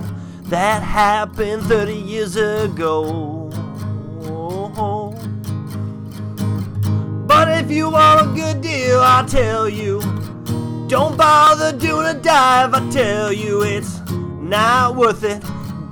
that 0.44 0.82
happened 0.82 1.62
30 1.62 1.94
years 1.94 2.37
ago. 2.37 3.48
But 7.26 7.48
if 7.48 7.70
you 7.70 7.88
want 7.88 8.20
a 8.20 8.34
good 8.34 8.60
deal, 8.60 9.00
I'll 9.00 9.26
tell 9.26 9.66
you. 9.66 10.00
Don't 10.88 11.16
bother 11.16 11.72
doing 11.72 12.06
a 12.06 12.14
dive, 12.14 12.75
I 12.75 12.90
tell 12.90 13.32
you 13.32 13.62
it's 13.62 14.00
not 14.10 14.94
worth 14.94 15.25
it. 15.25 15.43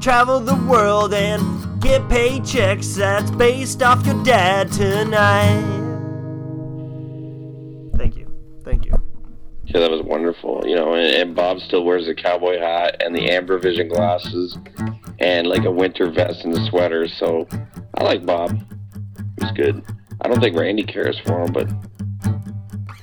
Travel 0.01 0.41
the 0.41 0.57
world 0.69 1.15
and 1.15 1.64
get 1.85 2.01
paychecks 2.09 2.97
that's 2.97 3.31
based 3.33 3.83
off 3.83 4.07
your 4.07 4.25
dad 4.25 4.73
tonight. 4.73 5.61
Thank 7.99 8.17
you. 8.17 8.27
Thank 8.65 8.87
you. 8.87 8.93
Yeah, 9.67 9.81
that 9.81 9.91
was 9.91 10.01
wonderful. 10.03 10.63
You 10.67 10.77
know, 10.77 10.95
and, 10.95 11.15
and 11.15 11.37
Bob 11.37 11.59
still 11.61 11.85
wears 11.85 12.09
a 12.09 12.15
cowboy 12.15 12.59
hat 12.59 13.03
and 13.05 13.15
the 13.15 13.31
amber 13.31 13.59
vision 13.59 13.89
glasses 13.89 14.57
and 15.19 15.47
like 15.47 15.65
a 15.65 15.71
winter 15.71 16.11
vest 16.11 16.45
and 16.45 16.57
a 16.57 16.67
sweater. 16.71 17.07
So 17.07 17.47
I 17.99 18.05
like 18.05 18.25
Bob. 18.25 18.59
He's 19.39 19.51
good. 19.51 19.85
I 20.23 20.29
don't 20.29 20.41
think 20.41 20.57
Randy 20.57 20.85
cares 20.85 21.19
for 21.27 21.43
him, 21.43 21.53
but 21.53 21.69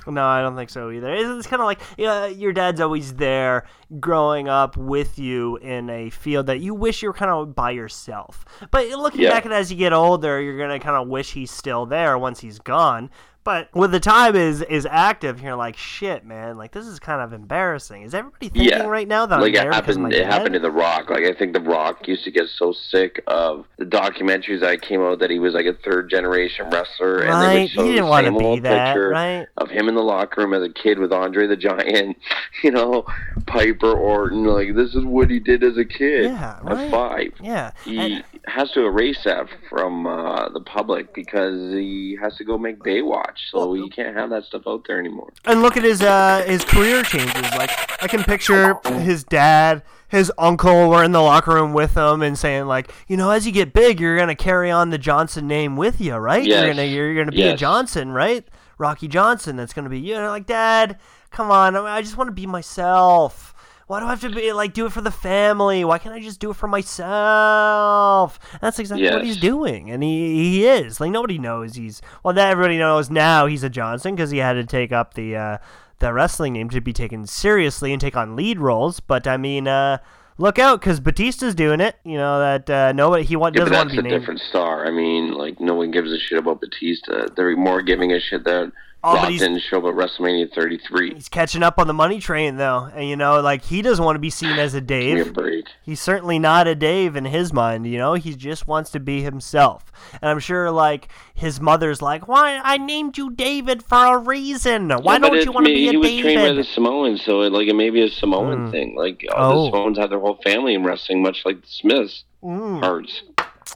No, 0.08 0.26
I 0.26 0.42
don't 0.42 0.56
think 0.56 0.70
so 0.70 0.90
either. 0.92 1.14
It's, 1.14 1.30
it's 1.30 1.48
kind 1.48 1.62
of 1.62 1.66
like 1.66 1.80
yeah, 1.98 2.26
your 2.28 2.54
dad's 2.54 2.82
always 2.82 3.14
there, 3.16 3.66
growing 4.00 4.50
up 4.50 4.76
with 4.78 5.20
you 5.20 5.58
in 5.58 5.90
a 5.90 6.10
field 6.10 6.48
that 6.48 6.60
you 6.60 6.74
wish 6.74 7.02
you 7.02 7.10
were 7.10 7.14
kind 7.14 7.32
of 7.32 7.54
by 7.56 7.72
yourself. 7.72 8.44
But 8.72 8.88
looking 8.90 9.22
Yeah. 9.22 9.30
back 9.32 9.46
at 9.46 9.52
it 9.52 9.56
as 9.56 9.72
you 9.72 9.78
get 9.78 9.94
older, 9.94 10.42
you're 10.42 10.58
gonna 10.58 10.80
kind 10.80 10.96
of 10.96 11.08
wish 11.08 11.34
he's 11.34 11.52
still 11.52 11.86
there 11.86 12.18
once 12.18 12.40
he's 12.40 12.60
gone. 12.60 13.10
But 13.44 13.70
when 13.74 13.90
the 13.90 14.00
time 14.00 14.36
is 14.36 14.62
is 14.62 14.86
active, 14.90 15.42
you're 15.42 15.56
like, 15.56 15.76
shit, 15.76 16.24
man. 16.24 16.58
Like 16.58 16.74
this 16.74 16.86
is 16.86 17.00
kind 17.00 17.22
of 17.22 17.34
embarrassing. 17.34 18.04
Is 18.04 18.14
everybody 18.14 18.50
thinking 18.50 18.70
Yeah. 18.70 18.84
right 18.86 19.08
now 19.08 19.26
that 19.26 19.40
like 19.42 19.56
I'm 19.58 19.68
it 19.68 19.72
there 19.72 19.82
because 19.82 19.96
of 19.98 20.02
happened. 20.04 20.14
It 20.14 20.26
happened 20.28 20.54
to 20.54 20.60
The 20.60 20.70
Rock. 20.70 21.10
Like 21.10 21.24
I 21.24 21.34
think 21.34 21.54
The 21.54 21.60
Rock 21.62 22.08
used 22.08 22.24
to 22.26 22.32
get 22.32 22.48
so 22.50 22.72
sick 22.72 23.24
of 23.26 23.66
the 23.78 23.86
documentaries 23.86 24.60
that 24.62 24.84
came 24.84 25.02
out 25.02 25.18
that 25.20 25.32
he 25.32 25.40
was 25.40 25.56
like 25.56 25.66
a 25.66 25.74
third 25.74 26.08
generation 26.10 26.70
wrestler, 26.70 27.20
and 27.22 27.30
they 27.30 27.34
right? 27.34 27.60
would 27.62 27.70
show 27.72 27.82
He 27.84 27.90
didn't 27.94 28.06
the 28.06 28.10
want 28.12 28.26
to 28.28 28.32
same 28.32 28.38
be 28.38 28.46
old 28.46 28.62
that, 28.64 28.94
picture 28.94 29.10
right? 29.10 29.48
of 29.58 29.70
him 29.72 29.90
in 29.90 29.96
the 29.96 30.04
locker 30.04 30.42
room 30.42 30.54
as 30.54 30.62
a 30.62 30.70
kid 30.72 31.00
with 31.00 31.12
Andre 31.12 31.48
the 31.48 31.58
Giant, 31.58 32.18
you 32.64 32.70
know, 32.70 33.06
Piper 33.48 33.92
Orton. 33.92 34.44
Like 34.46 34.76
this 34.76 34.94
is 34.94 35.04
what 35.04 35.32
he 35.32 35.40
did 35.40 35.64
as 35.64 35.78
a 35.78 35.86
kid 35.86 36.26
Yeah, 36.26 36.58
at 36.60 36.64
right. 36.64 36.92
five. 36.92 37.32
Yeah. 37.42 37.72
He 37.86 37.98
And- 37.98 38.24
has 38.48 38.72
to 38.72 38.86
erase 38.86 39.20
that 39.24 39.46
from 39.70 40.08
uh, 40.08 40.50
the 40.50 40.62
public 40.62 41.14
because 41.14 41.72
he 41.74 42.18
has 42.22 42.36
to 42.38 42.44
go 42.44 42.58
make 42.58 42.80
Baywatch, 42.80 43.38
so 43.52 43.74
he 43.74 43.90
can't 43.90 44.16
have 44.18 44.30
that 44.32 44.44
stuff 44.46 44.64
out 44.68 44.84
there 44.88 45.00
anymore. 45.00 45.32
and 45.46 45.62
look 45.62 45.78
at 45.78 45.84
his 45.84 46.02
uh 46.02 46.44
his 46.48 46.64
career 46.66 47.04
changes. 47.04 47.54
Like 47.56 47.70
I 48.04 48.08
can 48.08 48.24
picture 48.24 48.78
his 49.00 49.24
dad, 49.24 49.84
his 50.08 50.32
uncle 50.38 50.90
were 50.90 51.04
in 51.04 51.12
the 51.12 51.22
locker 51.22 51.54
room 51.54 51.74
with 51.74 51.96
him 51.96 52.22
and 52.24 52.38
saying 52.38 52.66
like, 52.66 52.92
you 53.08 53.16
know, 53.16 53.30
as 53.30 53.46
you 53.46 53.52
get 53.52 53.74
big, 53.74 54.00
you're 54.00 54.18
gonna 54.18 54.36
carry 54.36 54.72
on 54.72 54.90
the 54.90 54.98
Johnson 54.98 55.48
name 55.48 55.76
with 55.78 56.02
you, 56.02 56.16
right? 56.16 56.44
You're 56.44 56.66
Yes. 56.66 56.76
gonna 56.76 56.86
you're 56.86 57.14
gonna 57.16 57.32
be 57.32 57.44
a 57.44 57.56
Johnson, 57.56 58.12
right? 58.12 58.44
Rocky 58.80 59.08
Johnson. 59.08 59.56
That's 59.56 59.74
gonna 59.74 59.90
be 59.90 60.00
you. 60.00 60.16
know, 60.16 60.30
like, 60.30 60.48
Dad, 60.48 60.98
come 61.30 61.52
on, 61.52 61.76
I 61.76 61.98
I 61.98 62.02
just 62.02 62.18
want 62.18 62.28
to 62.30 62.34
be 62.34 62.48
myself. 62.48 63.54
Why 63.88 64.00
do 64.00 64.06
I 64.06 64.10
have 64.12 64.22
to 64.22 64.30
be 64.30 64.54
like 64.54 64.74
do 64.74 64.86
it 64.86 64.92
for 64.92 65.02
the 65.02 65.12
family? 65.12 65.84
Why 65.84 65.98
can't 65.98 66.16
I 66.16 66.20
just 66.22 66.40
do 66.40 66.52
it 66.52 66.56
for 66.56 66.68
myself? 66.68 68.40
That's 68.62 68.80
exactly 68.80 69.10
what 69.10 69.26
he's 69.26 69.38
doing, 69.38 69.90
and 69.92 70.02
he 70.04 70.36
he 70.36 70.66
is 70.68 71.00
like 71.00 71.12
nobody 71.12 71.38
knows 71.38 71.76
he's 71.76 72.02
well. 72.24 72.34
Now 72.34 72.50
everybody 72.50 72.78
knows 72.78 73.10
now 73.10 73.46
he's 73.48 73.64
a 73.64 73.70
Johnson 73.70 74.16
because 74.16 74.32
he 74.32 74.38
had 74.40 74.54
to 74.54 74.64
take 74.66 74.92
up 74.92 75.14
the 75.16 75.36
uh, 75.36 75.58
the 76.00 76.14
wrestling 76.14 76.54
name 76.54 76.70
to 76.70 76.82
be 76.82 76.94
taken 76.94 77.26
seriously 77.28 77.92
and 77.92 78.00
take 78.02 78.16
on 78.16 78.36
lead 78.36 78.60
roles. 78.60 79.00
But 79.00 79.28
I 79.28 79.38
mean, 79.38 79.68
uh, 79.68 79.98
look 80.38 80.58
out 80.58 80.80
because 80.80 81.00
Batista's 81.00 81.56
doing 81.56 81.82
it. 81.82 81.98
You 82.06 82.18
know 82.18 82.40
that 82.40 82.70
uh, 82.70 82.92
nobody 82.94 83.24
he 83.24 83.36
want, 83.36 83.56
Yeah, 83.56 83.62
doesn't 83.66 83.76
want 83.78 83.92
to 83.92 84.00
a 84.00 84.04
be 84.04 84.10
named. 84.10 84.22
different 84.22 84.40
star. 84.42 84.86
I 84.86 84.92
mean, 84.92 85.34
like 85.34 85.60
no 85.60 85.76
one 85.76 85.92
gives 85.92 86.12
a 86.12 86.20
shit 86.20 86.38
about 86.38 86.62
Batista. 86.62 87.28
They're 87.36 87.56
more 87.58 87.82
giving 87.82 88.12
a 88.14 88.20
shit 88.20 88.44
that 88.46 88.72
Oh, 89.04 89.16
but 89.16 89.30
didn't 89.30 89.62
show 89.62 89.80
up 89.80 89.86
at 89.86 89.94
WrestleMania 89.96 90.54
33. 90.54 91.16
He's 91.16 91.28
catching 91.28 91.64
up 91.64 91.80
on 91.80 91.88
the 91.88 91.94
money 91.94 92.20
train 92.20 92.58
though, 92.58 92.90
and 92.94 93.08
you 93.10 93.16
know, 93.16 93.42
like 93.42 93.64
he 93.66 93.82
doesn't 93.82 94.04
want 94.06 94.16
to 94.16 94.20
be 94.20 94.30
seen 94.30 94.60
as 94.60 94.74
a 94.74 94.78
me 94.82 94.82
a 94.82 94.82
Dave. 95.24 95.34
break. 95.34 95.66
He's 95.82 96.00
certainly 96.00 96.38
not 96.38 96.68
a 96.68 96.76
Dave 96.76 97.16
in 97.16 97.26
his 97.26 97.52
mind, 97.52 97.88
you 97.88 97.98
know. 97.98 98.14
He 98.14 98.36
just 98.36 98.68
wants 98.68 98.92
to 98.92 99.00
be 99.00 99.22
himself, 99.22 99.92
and 100.22 100.30
I'm 100.30 100.40
sure 100.40 100.70
like 100.70 101.08
his 101.34 101.60
mother's 101.60 102.02
like, 102.02 102.28
"Why 102.28 102.60
I 102.64 102.78
named 102.78 103.18
you 103.18 103.32
David 103.32 103.82
for 103.84 103.98
a 104.16 104.18
reason. 104.20 104.90
Why 104.92 105.14
Yeah, 105.14 105.20
don't 105.20 105.46
you 105.46 105.52
want 105.52 105.66
to 105.66 105.74
be 105.74 105.88
a 105.88 105.92
David?" 105.94 106.10
He 106.10 106.16
was 106.16 106.22
trained 106.22 106.38
by 106.40 106.48
the 106.50 106.50
David?" 106.50 106.66
Samoans, 106.68 107.22
so 107.24 107.42
it, 107.42 107.52
like 107.52 107.68
it 107.68 107.76
may 107.76 107.90
be 107.90 108.04
a 108.04 108.10
Samoan 108.10 108.68
Mm. 108.68 108.72
thing. 108.72 108.96
Like 108.96 109.26
all 109.36 109.54
Oh. 109.54 109.66
the 109.66 109.72
Samoans 109.72 109.98
have 109.98 110.10
their 110.12 110.20
whole 110.20 110.40
family 110.44 110.76
in 110.76 110.84
wrestling, 110.84 111.24
much 111.24 111.44
like 111.44 111.62
the 111.62 111.68
Smiths. 111.68 112.24
Mm, 112.44 112.84
Hearts, 112.84 113.22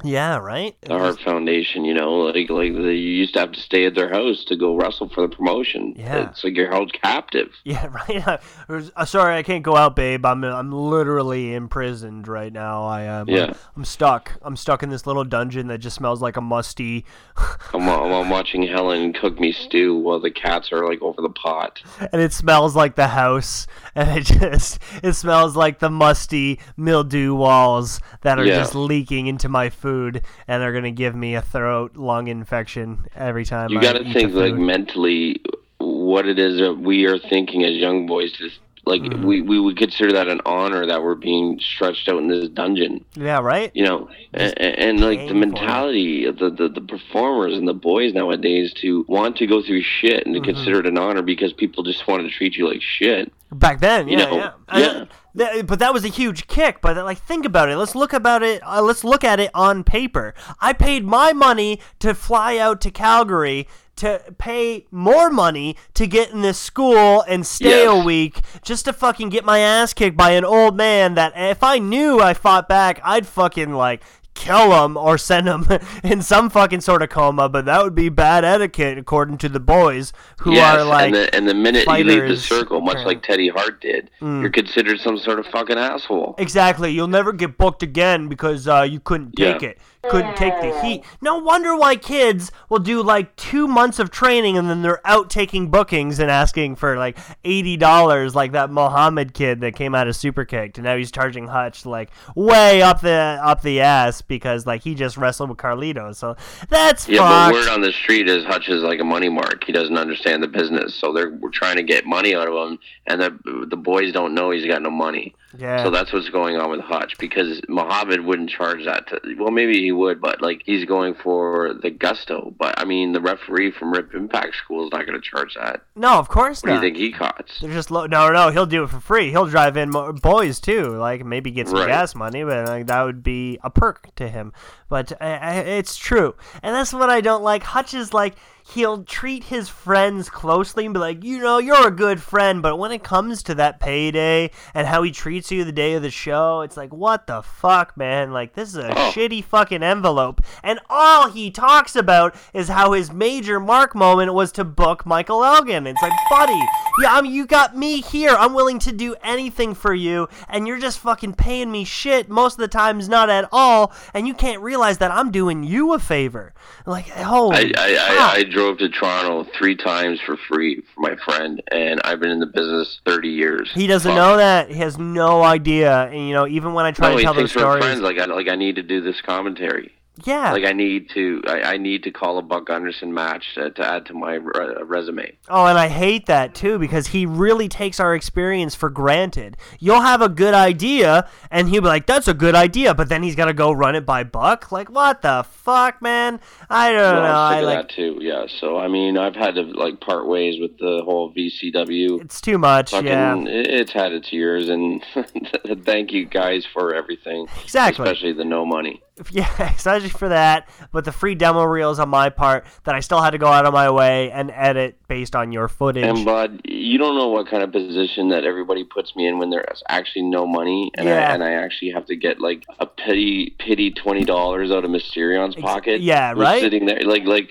yeah, 0.03 0.37
right. 0.37 0.75
the 0.81 0.97
Hart 0.97 1.19
Foundation. 1.21 1.85
You 1.85 1.93
know, 1.93 2.13
like 2.15 2.49
like 2.49 2.73
they, 2.73 2.93
you 2.95 3.11
used 3.23 3.33
to 3.35 3.39
have 3.39 3.51
to 3.53 3.59
stay 3.59 3.85
at 3.85 3.95
their 3.95 4.09
house 4.09 4.43
to 4.45 4.55
go 4.55 4.75
wrestle 4.75 5.09
for 5.09 5.21
the 5.21 5.33
promotion. 5.35 5.93
Yeah. 5.97 6.29
it's 6.29 6.43
like 6.43 6.55
you're 6.55 6.69
held 6.71 6.91
captive. 6.93 7.49
Yeah, 7.63 7.87
right. 7.87 8.39
Uh, 8.95 9.05
sorry, 9.05 9.35
I 9.37 9.43
can't 9.43 9.63
go 9.63 9.75
out, 9.75 9.95
babe. 9.95 10.25
I'm 10.25 10.43
I'm 10.43 10.71
literally 10.71 11.53
imprisoned 11.53 12.27
right 12.27 12.51
now. 12.51 12.83
I 12.85 13.03
am. 13.03 13.29
Yeah. 13.29 13.53
I'm 13.75 13.85
stuck. 13.85 14.33
I'm 14.41 14.55
stuck 14.55 14.83
in 14.83 14.89
this 14.89 15.05
little 15.07 15.23
dungeon 15.23 15.67
that 15.67 15.77
just 15.79 15.95
smells 15.95 16.21
like 16.21 16.35
a 16.37 16.41
musty. 16.41 17.05
I'm, 17.73 17.87
I'm 17.89 18.29
watching 18.29 18.63
Helen 18.63 19.13
cook 19.13 19.39
me 19.39 19.51
stew 19.51 19.95
while 19.97 20.19
the 20.19 20.31
cats 20.31 20.71
are 20.71 20.85
like 20.87 21.01
over 21.01 21.21
the 21.21 21.29
pot. 21.29 21.81
and 22.11 22.21
it 22.21 22.33
smells 22.33 22.75
like 22.75 22.95
the 22.95 23.09
house 23.09 23.67
and 23.93 24.09
it 24.17 24.25
just 24.25 24.79
it 25.03 25.13
smells 25.13 25.55
like 25.55 25.79
the 25.79 25.89
musty 25.89 26.59
mildew 26.77 27.33
walls 27.35 27.99
that 28.21 28.39
are 28.39 28.45
Yeah. 28.45 28.57
just 28.59 28.75
leaking 28.75 29.27
into 29.27 29.47
my 29.49 29.69
food 29.69 29.84
and 29.89 30.61
they're 30.61 30.71
going 30.71 30.83
to 30.83 30.91
give 30.91 31.15
me 31.15 31.35
a 31.35 31.41
throat 31.41 31.95
lung 31.95 32.27
infection 32.27 33.05
every 33.15 33.45
time 33.45 33.69
You 33.71 33.79
I 33.79 33.81
got 33.81 33.93
to 33.93 34.03
eat 34.07 34.13
think 34.13 34.33
like 34.33 34.55
mentally 34.55 35.41
what 35.79 36.27
it 36.27 36.39
is 36.39 36.59
that 36.59 36.73
we 36.73 37.05
are 37.05 37.17
thinking 37.19 37.63
as 37.63 37.73
young 37.75 38.05
boys. 38.07 38.31
To, 38.33 38.49
like 38.87 39.01
Mm-hmm. 39.01 39.25
we 39.25 39.41
we 39.41 39.59
would 39.59 39.77
consider 39.77 40.11
that 40.13 40.27
an 40.27 40.41
honor 40.45 40.85
that 40.85 41.01
we're 41.01 41.15
being 41.15 41.59
stretched 41.59 42.07
out 42.07 42.19
in 42.19 42.27
this 42.27 42.47
dungeon. 42.49 43.03
yeah 43.15 43.39
right 43.39 43.71
You 43.73 43.83
know, 43.83 44.09
and, 44.33 44.53
and 44.61 44.99
like 44.99 45.27
the 45.27 45.33
mentality 45.33 46.25
of 46.25 46.37
the, 46.37 46.51
the 46.51 46.69
the 46.69 46.81
performers 46.81 47.57
and 47.57 47.67
the 47.67 47.73
boys 47.73 48.13
nowadays 48.13 48.73
to 48.81 49.03
want 49.07 49.37
to 49.37 49.47
go 49.47 49.63
through 49.63 49.81
shit 49.81 50.25
and 50.27 50.35
to 50.35 50.39
Mm-hmm. 50.39 50.51
consider 50.53 50.79
it 50.81 50.85
an 50.85 50.99
honor 50.99 51.23
because 51.23 51.51
people 51.51 51.83
just 51.83 52.07
want 52.07 52.21
to 52.23 52.29
treat 52.29 52.55
you 52.57 52.69
like 52.69 52.81
shit. 52.83 53.33
back 53.51 53.79
then 53.79 54.07
You 54.07 54.19
yeah 54.19 54.25
know, 54.25 54.35
yeah, 54.37 54.51
yeah. 54.77 55.05
But 55.35 55.79
that 55.79 55.93
was 55.93 56.05
a 56.05 56.09
huge 56.09 56.47
kick 56.47 56.81
but 56.81 56.97
like 56.97 57.17
think 57.17 57.45
about 57.45 57.69
it. 57.69 57.77
Let's 57.77 57.95
look 57.95 58.13
about 58.13 58.41
it 58.41 58.61
uh, 58.65 58.81
let's 58.81 59.03
look 59.03 59.23
at 59.23 59.39
it 59.39 59.51
on 59.53 59.83
paper. 59.83 60.33
I 60.59 60.73
paid 60.73 61.05
my 61.05 61.33
money 61.33 61.79
to 61.99 62.13
fly 62.13 62.57
out 62.57 62.81
to 62.81 62.91
calgary 62.91 63.67
to 63.97 64.21
pay 64.37 64.85
more 64.91 65.29
money 65.29 65.75
to 65.93 66.05
get 66.07 66.31
in 66.31 66.41
this 66.41 66.59
school 66.59 67.21
and 67.27 67.45
stay 67.45 67.85
a 67.85 67.95
week 67.95 68.41
just 68.61 68.85
to 68.85 68.93
fucking 68.93 69.29
get 69.29 69.45
my 69.45 69.59
ass 69.59 69.93
kicked 69.93 70.17
by 70.17 70.31
an 70.31 70.43
old 70.43 70.75
man 70.75 71.15
that 71.15 71.31
if 71.35 71.63
i 71.63 71.79
knew 71.79 72.19
i 72.19 72.33
fought 72.33 72.67
back 72.67 72.99
i'd 73.03 73.25
fucking 73.25 73.71
like 73.73 74.03
kill 74.35 74.83
him 74.85 74.95
or 74.97 75.17
send 75.17 75.47
him 75.47 75.65
in 76.03 76.21
some 76.21 76.49
fucking 76.49 76.81
sort 76.81 77.01
of 77.01 77.09
coma 77.09 77.49
but 77.49 77.65
that 77.65 77.81
would 77.83 77.95
be 77.95 78.09
bad 78.09 78.43
etiquette 78.45 78.97
according 78.97 79.37
to 79.37 79.49
the 79.49 79.59
boys 79.59 80.13
who 80.41 80.53
yes, 80.53 80.77
are 80.77 80.83
like 80.83 81.05
and 81.07 81.15
the 81.15 81.35
and 81.35 81.47
the 81.47 81.53
minute 81.53 81.87
you 81.87 82.03
leave 82.03 82.27
the 82.27 82.37
circle, 82.37 82.81
much 82.81 82.97
Okay. 82.97 83.05
like 83.05 83.23
Teddy 83.23 83.47
Hart 83.49 83.81
did, 83.81 84.11
Mm. 84.21 84.41
you're 84.41 84.51
considered 84.51 84.99
some 84.99 85.17
sort 85.17 85.39
of 85.39 85.45
fucking 85.47 85.77
asshole. 85.77 86.35
Exactly. 86.37 86.91
You'll 86.91 87.07
never 87.07 87.33
get 87.33 87.57
booked 87.57 87.81
again 87.81 88.27
because 88.27 88.67
uh, 88.67 88.81
you 88.87 88.99
couldn't 88.99 89.35
take 89.35 89.61
Yeah. 89.61 89.69
it. 89.69 89.77
Couldn't 90.07 90.35
take 90.37 90.53
the 90.61 90.79
heat. 90.81 91.03
No 91.19 91.39
wonder 91.39 91.75
why 91.75 91.95
kids 91.95 92.51
will 92.69 92.77
do 92.77 93.01
like 93.01 93.35
two 93.37 93.67
months 93.67 93.97
of 93.97 94.11
training 94.11 94.55
and 94.55 94.69
then 94.69 94.83
they're 94.83 95.01
out 95.03 95.31
taking 95.31 95.71
bookings 95.71 96.19
and 96.19 96.29
asking 96.29 96.75
for 96.75 96.95
like 96.95 97.17
eighty 97.43 97.75
dollars, 97.75 98.35
like 98.35 98.51
that 98.51 98.69
Mohammed 98.69 99.33
kid 99.33 99.61
that 99.61 99.73
came 99.75 99.95
out 99.95 100.07
of 100.07 100.13
Superkicked, 100.13 100.75
and 100.75 100.83
now 100.83 100.95
he's 100.95 101.09
charging 101.11 101.47
Hutch 101.47 101.87
like 101.87 102.11
way 102.35 102.83
up 102.83 103.01
the 103.01 103.39
up 103.41 103.63
the 103.63 103.81
ass 103.81 104.21
because 104.27 104.65
like 104.65 104.81
he 104.83 104.95
just 104.95 105.17
wrestled 105.17 105.49
with 105.49 105.57
Carlito. 105.57 106.15
So 106.15 106.35
that's 106.69 107.07
Yeah, 107.07 107.49
but 107.49 107.53
word 107.53 107.69
on 107.69 107.81
the 107.81 107.91
street 107.91 108.27
is 108.29 108.43
Hutch 108.45 108.69
is 108.69 108.81
like 108.83 108.99
a 108.99 109.03
money 109.03 109.29
mark. 109.29 109.63
He 109.63 109.71
doesn't 109.71 109.97
understand 109.97 110.41
the 110.43 110.47
business, 110.47 110.95
so 110.95 111.13
they're 111.13 111.31
we're 111.31 111.49
trying 111.49 111.75
to 111.77 111.83
get 111.83 112.05
money 112.05 112.35
out 112.35 112.47
of 112.47 112.53
him, 112.71 112.79
and 113.07 113.21
the 113.21 113.65
the 113.69 113.77
boys 113.77 114.11
don't 114.13 114.33
know 114.33 114.51
he's 114.51 114.65
got 114.65 114.81
no 114.81 114.89
money. 114.91 115.35
yeah. 115.57 115.83
So 115.83 115.89
that's 115.89 116.11
what's 116.13 116.29
going 116.29 116.57
on 116.57 116.69
with 116.69 116.81
Hutch 116.81 117.17
because 117.17 117.61
Muhammad 117.69 118.21
wouldn't 118.21 118.49
charge 118.49 118.83
that. 118.85 119.07
To, 119.07 119.19
well, 119.37 119.51
maybe 119.51 119.79
he 119.81 119.91
would, 119.91 120.19
but 120.21 120.41
like 120.41 120.61
he's 120.65 120.85
going 120.85 121.13
for 121.15 121.73
the 121.81 121.89
gusto. 121.89 122.53
But 122.57 122.79
I 122.79 122.85
mean, 122.85 123.11
the 123.13 123.21
referee 123.21 123.71
from 123.71 123.91
Rip 123.91 124.13
Impact 124.13 124.55
School 124.55 124.85
is 124.85 124.91
not 124.91 125.05
going 125.05 125.19
to 125.19 125.27
charge 125.29 125.55
that. 125.55 125.81
no, 125.95 126.17
of 126.19 126.27
course 126.29 126.61
What 126.63 126.69
do 126.69 126.75
you 126.75 126.81
think 126.81 126.97
he 126.97 127.11
costs? 127.11 127.59
They're 127.61 127.71
just 127.71 127.91
low. 127.91 128.05
No, 128.05 128.31
no, 128.31 128.49
he'll 128.49 128.65
do 128.65 128.83
it 128.83 128.89
for 128.89 128.99
free. 128.99 129.29
He'll 129.31 129.45
drive 129.47 129.77
in 129.77 129.91
boys 129.91 130.59
too. 130.59 130.95
Like 130.95 131.25
maybe 131.25 131.51
get 131.51 131.67
some 131.67 131.79
Right. 131.79 131.87
gas 131.87 132.15
money, 132.15 132.43
but 132.43 132.67
like 132.67 132.87
that 132.87 133.03
would 133.03 133.23
be 133.23 133.59
a 133.63 133.69
perk 133.69 134.14
to 134.15 134.29
him. 134.29 134.53
But 134.89 135.11
uh, 135.13 135.39
uh, 135.41 135.63
it's 135.65 135.95
true, 135.95 136.35
and 136.63 136.75
that's 136.75 136.93
what 136.93 137.09
I 137.09 137.21
don't 137.21 137.43
like. 137.43 137.63
Hutch 137.63 137.93
is 137.93 138.13
like 138.13 138.35
he'll 138.73 139.03
treat 139.03 139.45
his 139.45 139.69
friends 139.69 140.29
closely 140.29 140.85
and 140.85 140.93
be 140.93 140.99
like, 140.99 141.23
you 141.23 141.37
know, 141.39 141.59
you're 141.59 141.87
a 141.87 141.91
good 141.91 142.19
friend. 142.21 142.61
But 142.61 142.77
when 142.77 142.91
it 142.91 143.03
comes 143.03 143.43
to 143.43 143.55
that 143.55 143.79
payday 143.79 144.49
and 144.73 144.87
how 144.87 145.03
he 145.03 145.11
treats 145.11 145.51
you 145.51 145.63
the 145.63 145.71
day 145.71 145.93
of 145.93 146.01
the 146.01 146.09
show, 146.09 146.61
it's 146.61 146.75
like, 146.75 146.91
what 146.93 147.27
the 147.27 147.41
fuck, 147.43 147.95
man? 147.95 148.31
Like 148.33 148.53
this 148.53 148.69
is 148.69 148.77
a 148.77 148.91
Oh. 148.91 149.11
shitty 149.11 149.43
fucking 149.43 149.83
envelope, 149.83 150.41
and 150.63 150.79
all 150.89 151.29
he 151.29 151.51
talks 151.51 151.95
about 151.95 152.35
is 152.53 152.67
how 152.69 152.93
his 152.93 153.11
major 153.11 153.59
mark 153.59 153.93
moment 153.93 154.33
was 154.33 154.51
to 154.53 154.63
book 154.63 155.05
Michael 155.05 155.43
Elgin. 155.43 155.85
It's 155.87 156.01
like, 156.01 156.13
buddy, 156.29 156.53
yeah, 157.01 157.13
I 157.15 157.21
mean, 157.21 157.33
you 157.33 157.45
got 157.45 157.75
me 157.75 158.01
here. 158.01 158.31
I'm 158.37 158.53
willing 158.53 158.79
to 158.79 158.91
do 158.91 159.15
anything 159.23 159.73
for 159.75 159.93
you, 159.93 160.27
and 160.49 160.67
you're 160.67 160.79
just 160.79 160.99
fucking 160.99 161.33
paying 161.33 161.71
me 161.71 161.83
shit 161.83 162.29
most 162.29 162.53
of 162.53 162.59
the 162.59 162.67
times, 162.67 163.07
not 163.09 163.29
at 163.29 163.47
all, 163.51 163.93
and 164.13 164.27
you 164.27 164.33
can't 164.33 164.61
realize 164.61 164.97
that 164.99 165.11
I'm 165.11 165.29
doing 165.31 165.63
you 165.63 165.93
a 165.93 165.99
favor. 165.99 166.53
Like, 166.85 167.07
holy 167.09 167.75
I, 167.75 167.79
I. 167.79 167.95
I, 167.95 168.31
I 168.39 168.43
drove 168.55 168.77
to 168.79 168.89
Toronto 168.89 169.43
three 169.57 169.75
times 169.75 170.19
for 170.25 170.37
free 170.37 170.81
for 170.93 171.01
my 171.01 171.15
friend, 171.25 171.61
and 171.71 171.99
I've 172.05 172.19
been 172.21 172.31
in 172.31 172.39
the 172.39 172.45
business 172.45 172.99
30 173.05 173.27
years. 173.29 173.71
he 173.75 173.85
doesn't 173.85 174.09
Fuck. 174.09 174.17
know 174.17 174.37
that. 174.37 174.69
He 174.69 174.77
has 174.77 174.97
no 174.97 175.43
idea. 175.43 176.03
And, 176.05 176.27
you 176.27 176.33
know, 176.33 176.47
even 176.47 176.73
when 176.73 176.85
I 176.85 176.91
try 176.91 177.11
No, 177.11 177.17
to 177.17 177.23
tell 177.23 177.33
those 177.33 177.51
stories, 177.51 177.83
friends. 177.83 177.99
Like 178.01 178.17
I, 178.17 178.25
like 178.25 178.47
I 178.47 178.55
need 178.55 178.75
to 178.77 178.83
do 178.83 179.01
this 179.01 179.19
commentary. 179.21 179.91
Yeah. 180.23 180.51
Like 180.53 180.65
I 180.65 180.71
need 180.71 181.09
to, 181.09 181.41
I, 181.47 181.61
I 181.73 181.77
need 181.77 182.03
to 182.03 182.11
call 182.11 182.37
a 182.37 182.41
Buck 182.41 182.67
Gunderson 182.67 183.13
match 183.13 183.53
to, 183.55 183.69
to 183.71 183.85
add 183.85 184.05
to 184.05 184.13
my 184.13 184.35
re- 184.35 184.75
uh, 184.79 184.85
resume. 184.85 185.35
Oh, 185.49 185.65
and 185.65 185.77
I 185.77 185.89
hate 185.89 186.25
that 186.27 186.55
too 186.55 186.79
because 186.79 187.07
he 187.07 187.25
really 187.25 187.67
takes 187.67 187.99
our 187.99 188.15
experience 188.15 188.75
for 188.75 188.89
granted. 188.89 189.57
You'll 189.79 190.01
have 190.01 190.21
a 190.21 190.29
good 190.29 190.53
idea, 190.53 191.27
and 191.51 191.67
he'll 191.69 191.81
be 191.81 191.87
like, 191.87 192.05
"That's 192.05 192.27
a 192.27 192.33
good 192.33 192.55
idea," 192.55 192.93
but 192.93 193.09
then 193.09 193.23
he's 193.23 193.35
got 193.35 193.45
to 193.45 193.53
go 193.53 193.71
run 193.71 193.95
it 193.95 194.05
by 194.05 194.23
Buck. 194.23 194.71
Like, 194.71 194.89
what 194.89 195.21
the 195.21 195.45
fuck, 195.49 196.01
man? 196.01 196.39
I 196.69 196.91
don't 196.91 197.01
Well, 197.01 197.21
know. 197.21 197.29
I'm 197.29 197.35
I 197.35 197.53
sick 197.55 197.59
of 197.61 197.65
like 197.65 197.87
that 197.89 197.95
too. 197.95 198.17
Yeah. 198.21 198.45
So 198.59 198.77
I 198.79 198.87
mean, 198.87 199.17
I've 199.17 199.35
had 199.35 199.55
to 199.55 199.61
like 199.63 199.99
part 199.99 200.27
ways 200.27 200.59
with 200.61 200.77
the 200.77 201.01
whole 201.03 201.33
VCW. 201.33 202.21
it's 202.21 202.39
too 202.41 202.57
much. 202.57 202.91
Fucking, 202.91 203.07
yeah, 203.07 203.35
it- 203.45 203.67
it's 203.67 203.91
had 203.91 204.13
its 204.13 204.31
years, 204.31 204.69
and 204.69 205.03
thank 205.85 206.11
you 206.11 206.25
guys 206.25 206.65
for 206.73 206.93
everything, 206.93 207.47
exactly. 207.63 208.03
especially 208.03 208.33
the 208.33 208.45
no 208.45 208.65
money. 208.65 209.01
Yeah, 209.31 209.47
especially 209.73 210.09
for 210.09 210.27
that. 210.29 210.67
But 210.91 211.05
the 211.05 211.11
free 211.13 211.35
demo 211.35 211.63
reels 211.63 211.99
on 211.99 212.09
my 212.09 212.29
part 212.29 212.65
that 212.83 212.95
I 212.95 212.99
still 212.99 213.21
had 213.21 213.29
to 213.31 213.37
go 213.37 213.47
out 213.47 213.65
of 213.65 213.73
my 213.73 213.89
way 213.89 214.29
and 214.31 214.51
edit 214.51 214.97
based 215.07 215.35
on 215.37 215.53
your 215.53 215.69
footage. 215.69 216.03
And 216.03 216.25
Bud, 216.25 216.59
you 216.65 216.97
don't 216.97 217.15
know 217.17 217.29
what 217.29 217.47
kind 217.47 217.63
of 217.63 217.71
position 217.71 218.27
that 218.29 218.43
everybody 218.43 218.83
puts 218.83 219.15
me 219.15 219.25
in 219.27 219.39
when 219.39 219.49
there's 219.51 219.81
actually 219.87 220.23
no 220.23 220.45
money, 220.45 220.91
and 220.97 221.07
Yeah. 221.07 221.29
I 221.29 221.33
and 221.33 221.43
I 221.43 221.53
actually 221.53 221.91
have 221.91 222.05
to 222.07 222.15
get 222.17 222.41
like 222.41 222.65
a 222.79 222.85
pity 222.85 223.55
pity 223.57 223.91
twenty 223.91 224.25
dollars 224.25 224.69
out 224.71 224.83
of 224.83 224.91
Mysterion's 224.91 225.55
pocket. 225.55 226.01
yeah, 226.01 226.33
right? 226.35 226.59
Sitting 226.61 226.85
there, 226.85 226.99
like 227.03 227.23
like 227.23 227.49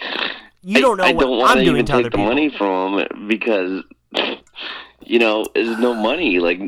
you 0.63 0.81
don't 0.83 0.99
know 0.99 1.05
I, 1.05 1.09
I 1.09 1.13
don't 1.13 1.39
want 1.39 1.61
to 1.61 1.65
even 1.65 1.87
take 1.87 2.05
the 2.05 2.11
people. 2.11 2.27
money 2.27 2.51
from 2.51 2.99
him 2.99 3.27
because 3.29 3.83
you 5.01 5.19
know 5.19 5.45
there's 5.55 5.79
no 5.79 5.95
money. 5.95 6.39
Like 6.41 6.61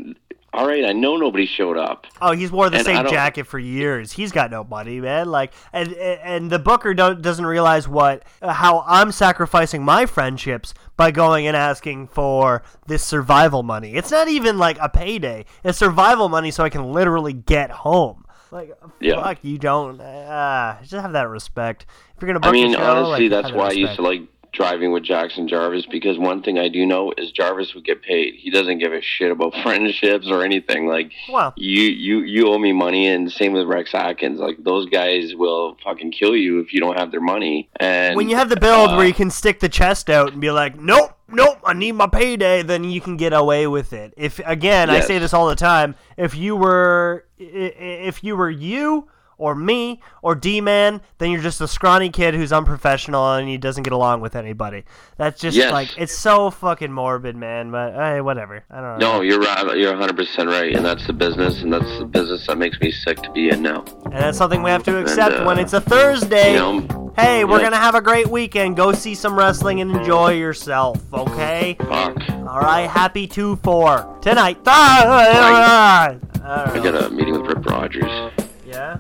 all 0.56 0.66
right, 0.66 0.84
I 0.84 0.92
know 0.92 1.16
nobody 1.16 1.46
showed 1.46 1.76
up. 1.76 2.06
Oh, 2.20 2.32
he's 2.32 2.50
wore 2.50 2.70
the 2.70 2.78
And 2.78 2.86
same 2.86 3.06
jacket 3.08 3.44
for 3.46 3.58
years. 3.58 4.12
He's 4.12 4.32
got 4.32 4.50
no 4.50 4.64
money, 4.64 5.00
man. 5.00 5.28
Like, 5.30 5.52
and 5.72 5.92
and 5.92 6.50
the 6.50 6.58
Booker 6.58 6.94
don't, 6.94 7.20
doesn't 7.22 7.44
realize 7.46 7.86
what 7.86 8.22
how 8.42 8.82
I'm 8.86 9.12
sacrificing 9.12 9.84
my 9.84 10.06
friendships 10.06 10.74
by 10.96 11.10
going 11.10 11.46
and 11.46 11.56
asking 11.56 12.08
for 12.08 12.62
this 12.86 13.04
survival 13.04 13.62
money. 13.62 13.94
It's 13.94 14.10
not 14.10 14.28
even 14.28 14.58
like 14.58 14.78
a 14.80 14.88
payday. 14.88 15.44
It's 15.62 15.78
survival 15.78 16.28
money, 16.28 16.50
so 16.50 16.64
I 16.64 16.70
can 16.70 16.92
literally 16.92 17.32
get 17.34 17.70
home. 17.70 18.24
Like, 18.50 18.72
Yeah. 19.00 19.22
fuck, 19.22 19.38
you 19.42 19.58
don't. 19.58 20.00
Uh, 20.00 20.76
just 20.82 20.92
have 20.94 21.12
that 21.12 21.28
respect. 21.28 21.84
If 22.16 22.22
you're 22.22 22.28
gonna 22.28 22.40
book 22.40 22.48
I 22.48 22.52
mean, 22.52 22.72
show, 22.72 22.80
honestly, 22.82 23.28
like, 23.28 23.42
that's 23.42 23.54
why 23.54 23.68
I 23.68 23.72
used 23.72 23.96
to 23.96 24.02
like 24.02 24.22
driving 24.56 24.90
with 24.90 25.04
Jackson 25.04 25.46
Jarvis 25.46 25.86
because 25.86 26.18
one 26.18 26.42
thing 26.42 26.58
I 26.58 26.68
do 26.68 26.86
know 26.86 27.12
is 27.16 27.30
Jarvis 27.30 27.74
would 27.74 27.84
get 27.84 28.02
paid. 28.02 28.34
He 28.34 28.50
doesn't 28.50 28.78
give 28.78 28.92
a 28.92 29.00
shit 29.00 29.30
about 29.30 29.54
friendships 29.62 30.26
or 30.28 30.42
anything. 30.42 30.86
Like 30.86 31.12
Well, 31.30 31.52
you, 31.56 31.82
you, 31.82 32.20
you 32.20 32.48
owe 32.48 32.58
me 32.58 32.72
money, 32.72 33.06
and 33.06 33.30
same 33.30 33.52
with 33.52 33.66
Rex 33.66 33.94
Atkins. 33.94 34.40
Like 34.40 34.56
those 34.62 34.86
guys 34.86 35.34
will 35.34 35.76
fucking 35.84 36.12
kill 36.12 36.34
you 36.34 36.60
if 36.60 36.72
you 36.72 36.80
don't 36.80 36.98
have 36.98 37.10
their 37.10 37.20
money. 37.20 37.68
And 37.76 38.16
when 38.16 38.28
you 38.28 38.36
have 38.36 38.48
the 38.48 38.56
build 38.56 38.90
uh, 38.90 38.96
where 38.96 39.06
you 39.06 39.14
can 39.14 39.30
stick 39.30 39.60
the 39.60 39.68
chest 39.68 40.10
out 40.10 40.32
and 40.32 40.40
be 40.40 40.50
like, 40.50 40.80
nope, 40.80 41.16
nope, 41.28 41.58
I 41.64 41.74
need 41.74 41.92
my 41.92 42.06
payday, 42.06 42.62
then 42.62 42.84
you 42.84 43.00
can 43.00 43.16
get 43.16 43.32
away 43.32 43.66
with 43.66 43.92
it. 43.92 44.14
If 44.16 44.40
again, 44.40 44.90
I 44.90 45.00
say 45.00 45.18
this 45.18 45.34
all 45.34 45.48
the 45.48 45.56
time, 45.56 45.94
if 46.16 46.34
you 46.34 46.56
were, 46.56 47.26
if 47.38 48.24
you 48.24 48.36
were 48.36 48.50
you 48.50 49.08
or 49.38 49.54
me 49.54 50.00
or 50.22 50.34
D-man, 50.34 51.00
then 51.18 51.30
you're 51.30 51.42
just 51.42 51.60
a 51.60 51.68
scrawny 51.68 52.08
kid 52.10 52.34
who's 52.34 52.52
unprofessional 52.52 53.34
and 53.34 53.48
he 53.48 53.58
doesn't 53.58 53.82
get 53.82 53.92
along 53.92 54.20
with 54.20 54.34
anybody. 54.34 54.84
That's 55.16 55.40
just 55.40 55.56
Yes. 55.56 55.72
like 55.72 55.88
it's 55.98 56.16
so 56.16 56.50
fucking 56.50 56.92
morbid, 56.92 57.36
man. 57.36 57.70
But 57.70 57.94
hey, 57.94 58.20
whatever. 58.20 58.64
I 58.70 58.80
don't 58.80 58.98
know. 58.98 59.12
No, 59.16 59.20
you're 59.20 59.38
right. 59.40 59.76
You're 59.76 59.90
100 59.92 60.16
percent 60.16 60.48
right, 60.48 60.74
and 60.74 60.84
that's 60.84 61.06
the 61.06 61.12
business, 61.12 61.62
and 61.62 61.72
that's 61.72 61.98
the 61.98 62.04
business 62.04 62.46
that 62.46 62.58
makes 62.58 62.80
me 62.80 62.90
sick 62.90 63.20
to 63.22 63.30
be 63.32 63.50
in 63.50 63.62
now. 63.62 63.84
And 64.04 64.14
that's 64.14 64.38
something 64.38 64.62
we 64.62 64.70
have 64.70 64.82
to 64.84 64.98
accept 64.98 65.36
uh, 65.36 65.44
when 65.44 65.58
it's 65.58 65.72
a 65.72 65.80
Thursday. 65.80 66.52
You 66.52 66.58
know, 66.58 67.12
hey, 67.16 67.44
we're 67.44 67.58
yeah. 67.58 67.64
gonna 67.64 67.76
have 67.76 67.94
a 67.94 68.00
great 68.02 68.28
weekend. 68.28 68.76
Go 68.76 68.92
see 68.92 69.14
some 69.14 69.38
wrestling 69.38 69.80
and 69.80 69.90
enjoy 69.94 70.32
yourself. 70.34 71.00
Okay. 71.12 71.76
fuck. 71.80 72.16
All 72.30 72.60
right, 72.60 72.88
happy 72.88 73.26
two 73.26 73.56
four 73.56 74.18
tonight. 74.22 74.58
I 74.66 76.16
I 76.48 76.80
got 76.82 76.94
a 76.94 77.10
meeting 77.10 77.32
with 77.40 77.42
Rip 77.50 77.66
Rogers. 77.66 78.32
Yeah, 78.64 78.98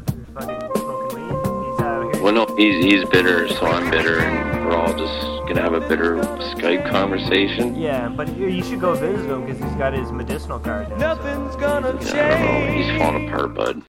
Well, 2.26 2.34
no, 2.34 2.56
he's 2.56 2.84
he's 2.84 3.04
bitter, 3.04 3.46
so 3.46 3.66
I'm 3.66 3.88
bitter, 3.88 4.18
and 4.18 4.66
we're 4.66 4.74
all 4.74 4.92
just 4.92 5.14
gonna 5.46 5.62
have 5.62 5.74
a 5.74 5.78
bitter 5.88 6.16
Skype 6.56 6.90
conversation. 6.90 7.76
Yeah, 7.76 8.08
but 8.08 8.36
you 8.36 8.48
you 8.48 8.64
should 8.64 8.80
go 8.80 8.94
visit 8.94 9.30
him 9.30 9.44
because 9.46 9.62
he's 9.62 9.76
got 9.76 9.92
his 9.92 10.10
medicinal 10.10 10.58
card. 10.58 10.88
Now, 10.98 11.14
so- 11.14 11.22
Nothing's 11.22 11.54
gonna 11.54 11.96
Yeah, 12.04 12.26
I 12.26 12.30
don't 12.30 12.42
know. 12.66 12.72
He's 12.72 12.86
change. 12.86 12.98
falling 13.00 13.28
apart, 13.28 13.54
bud. 13.54 13.82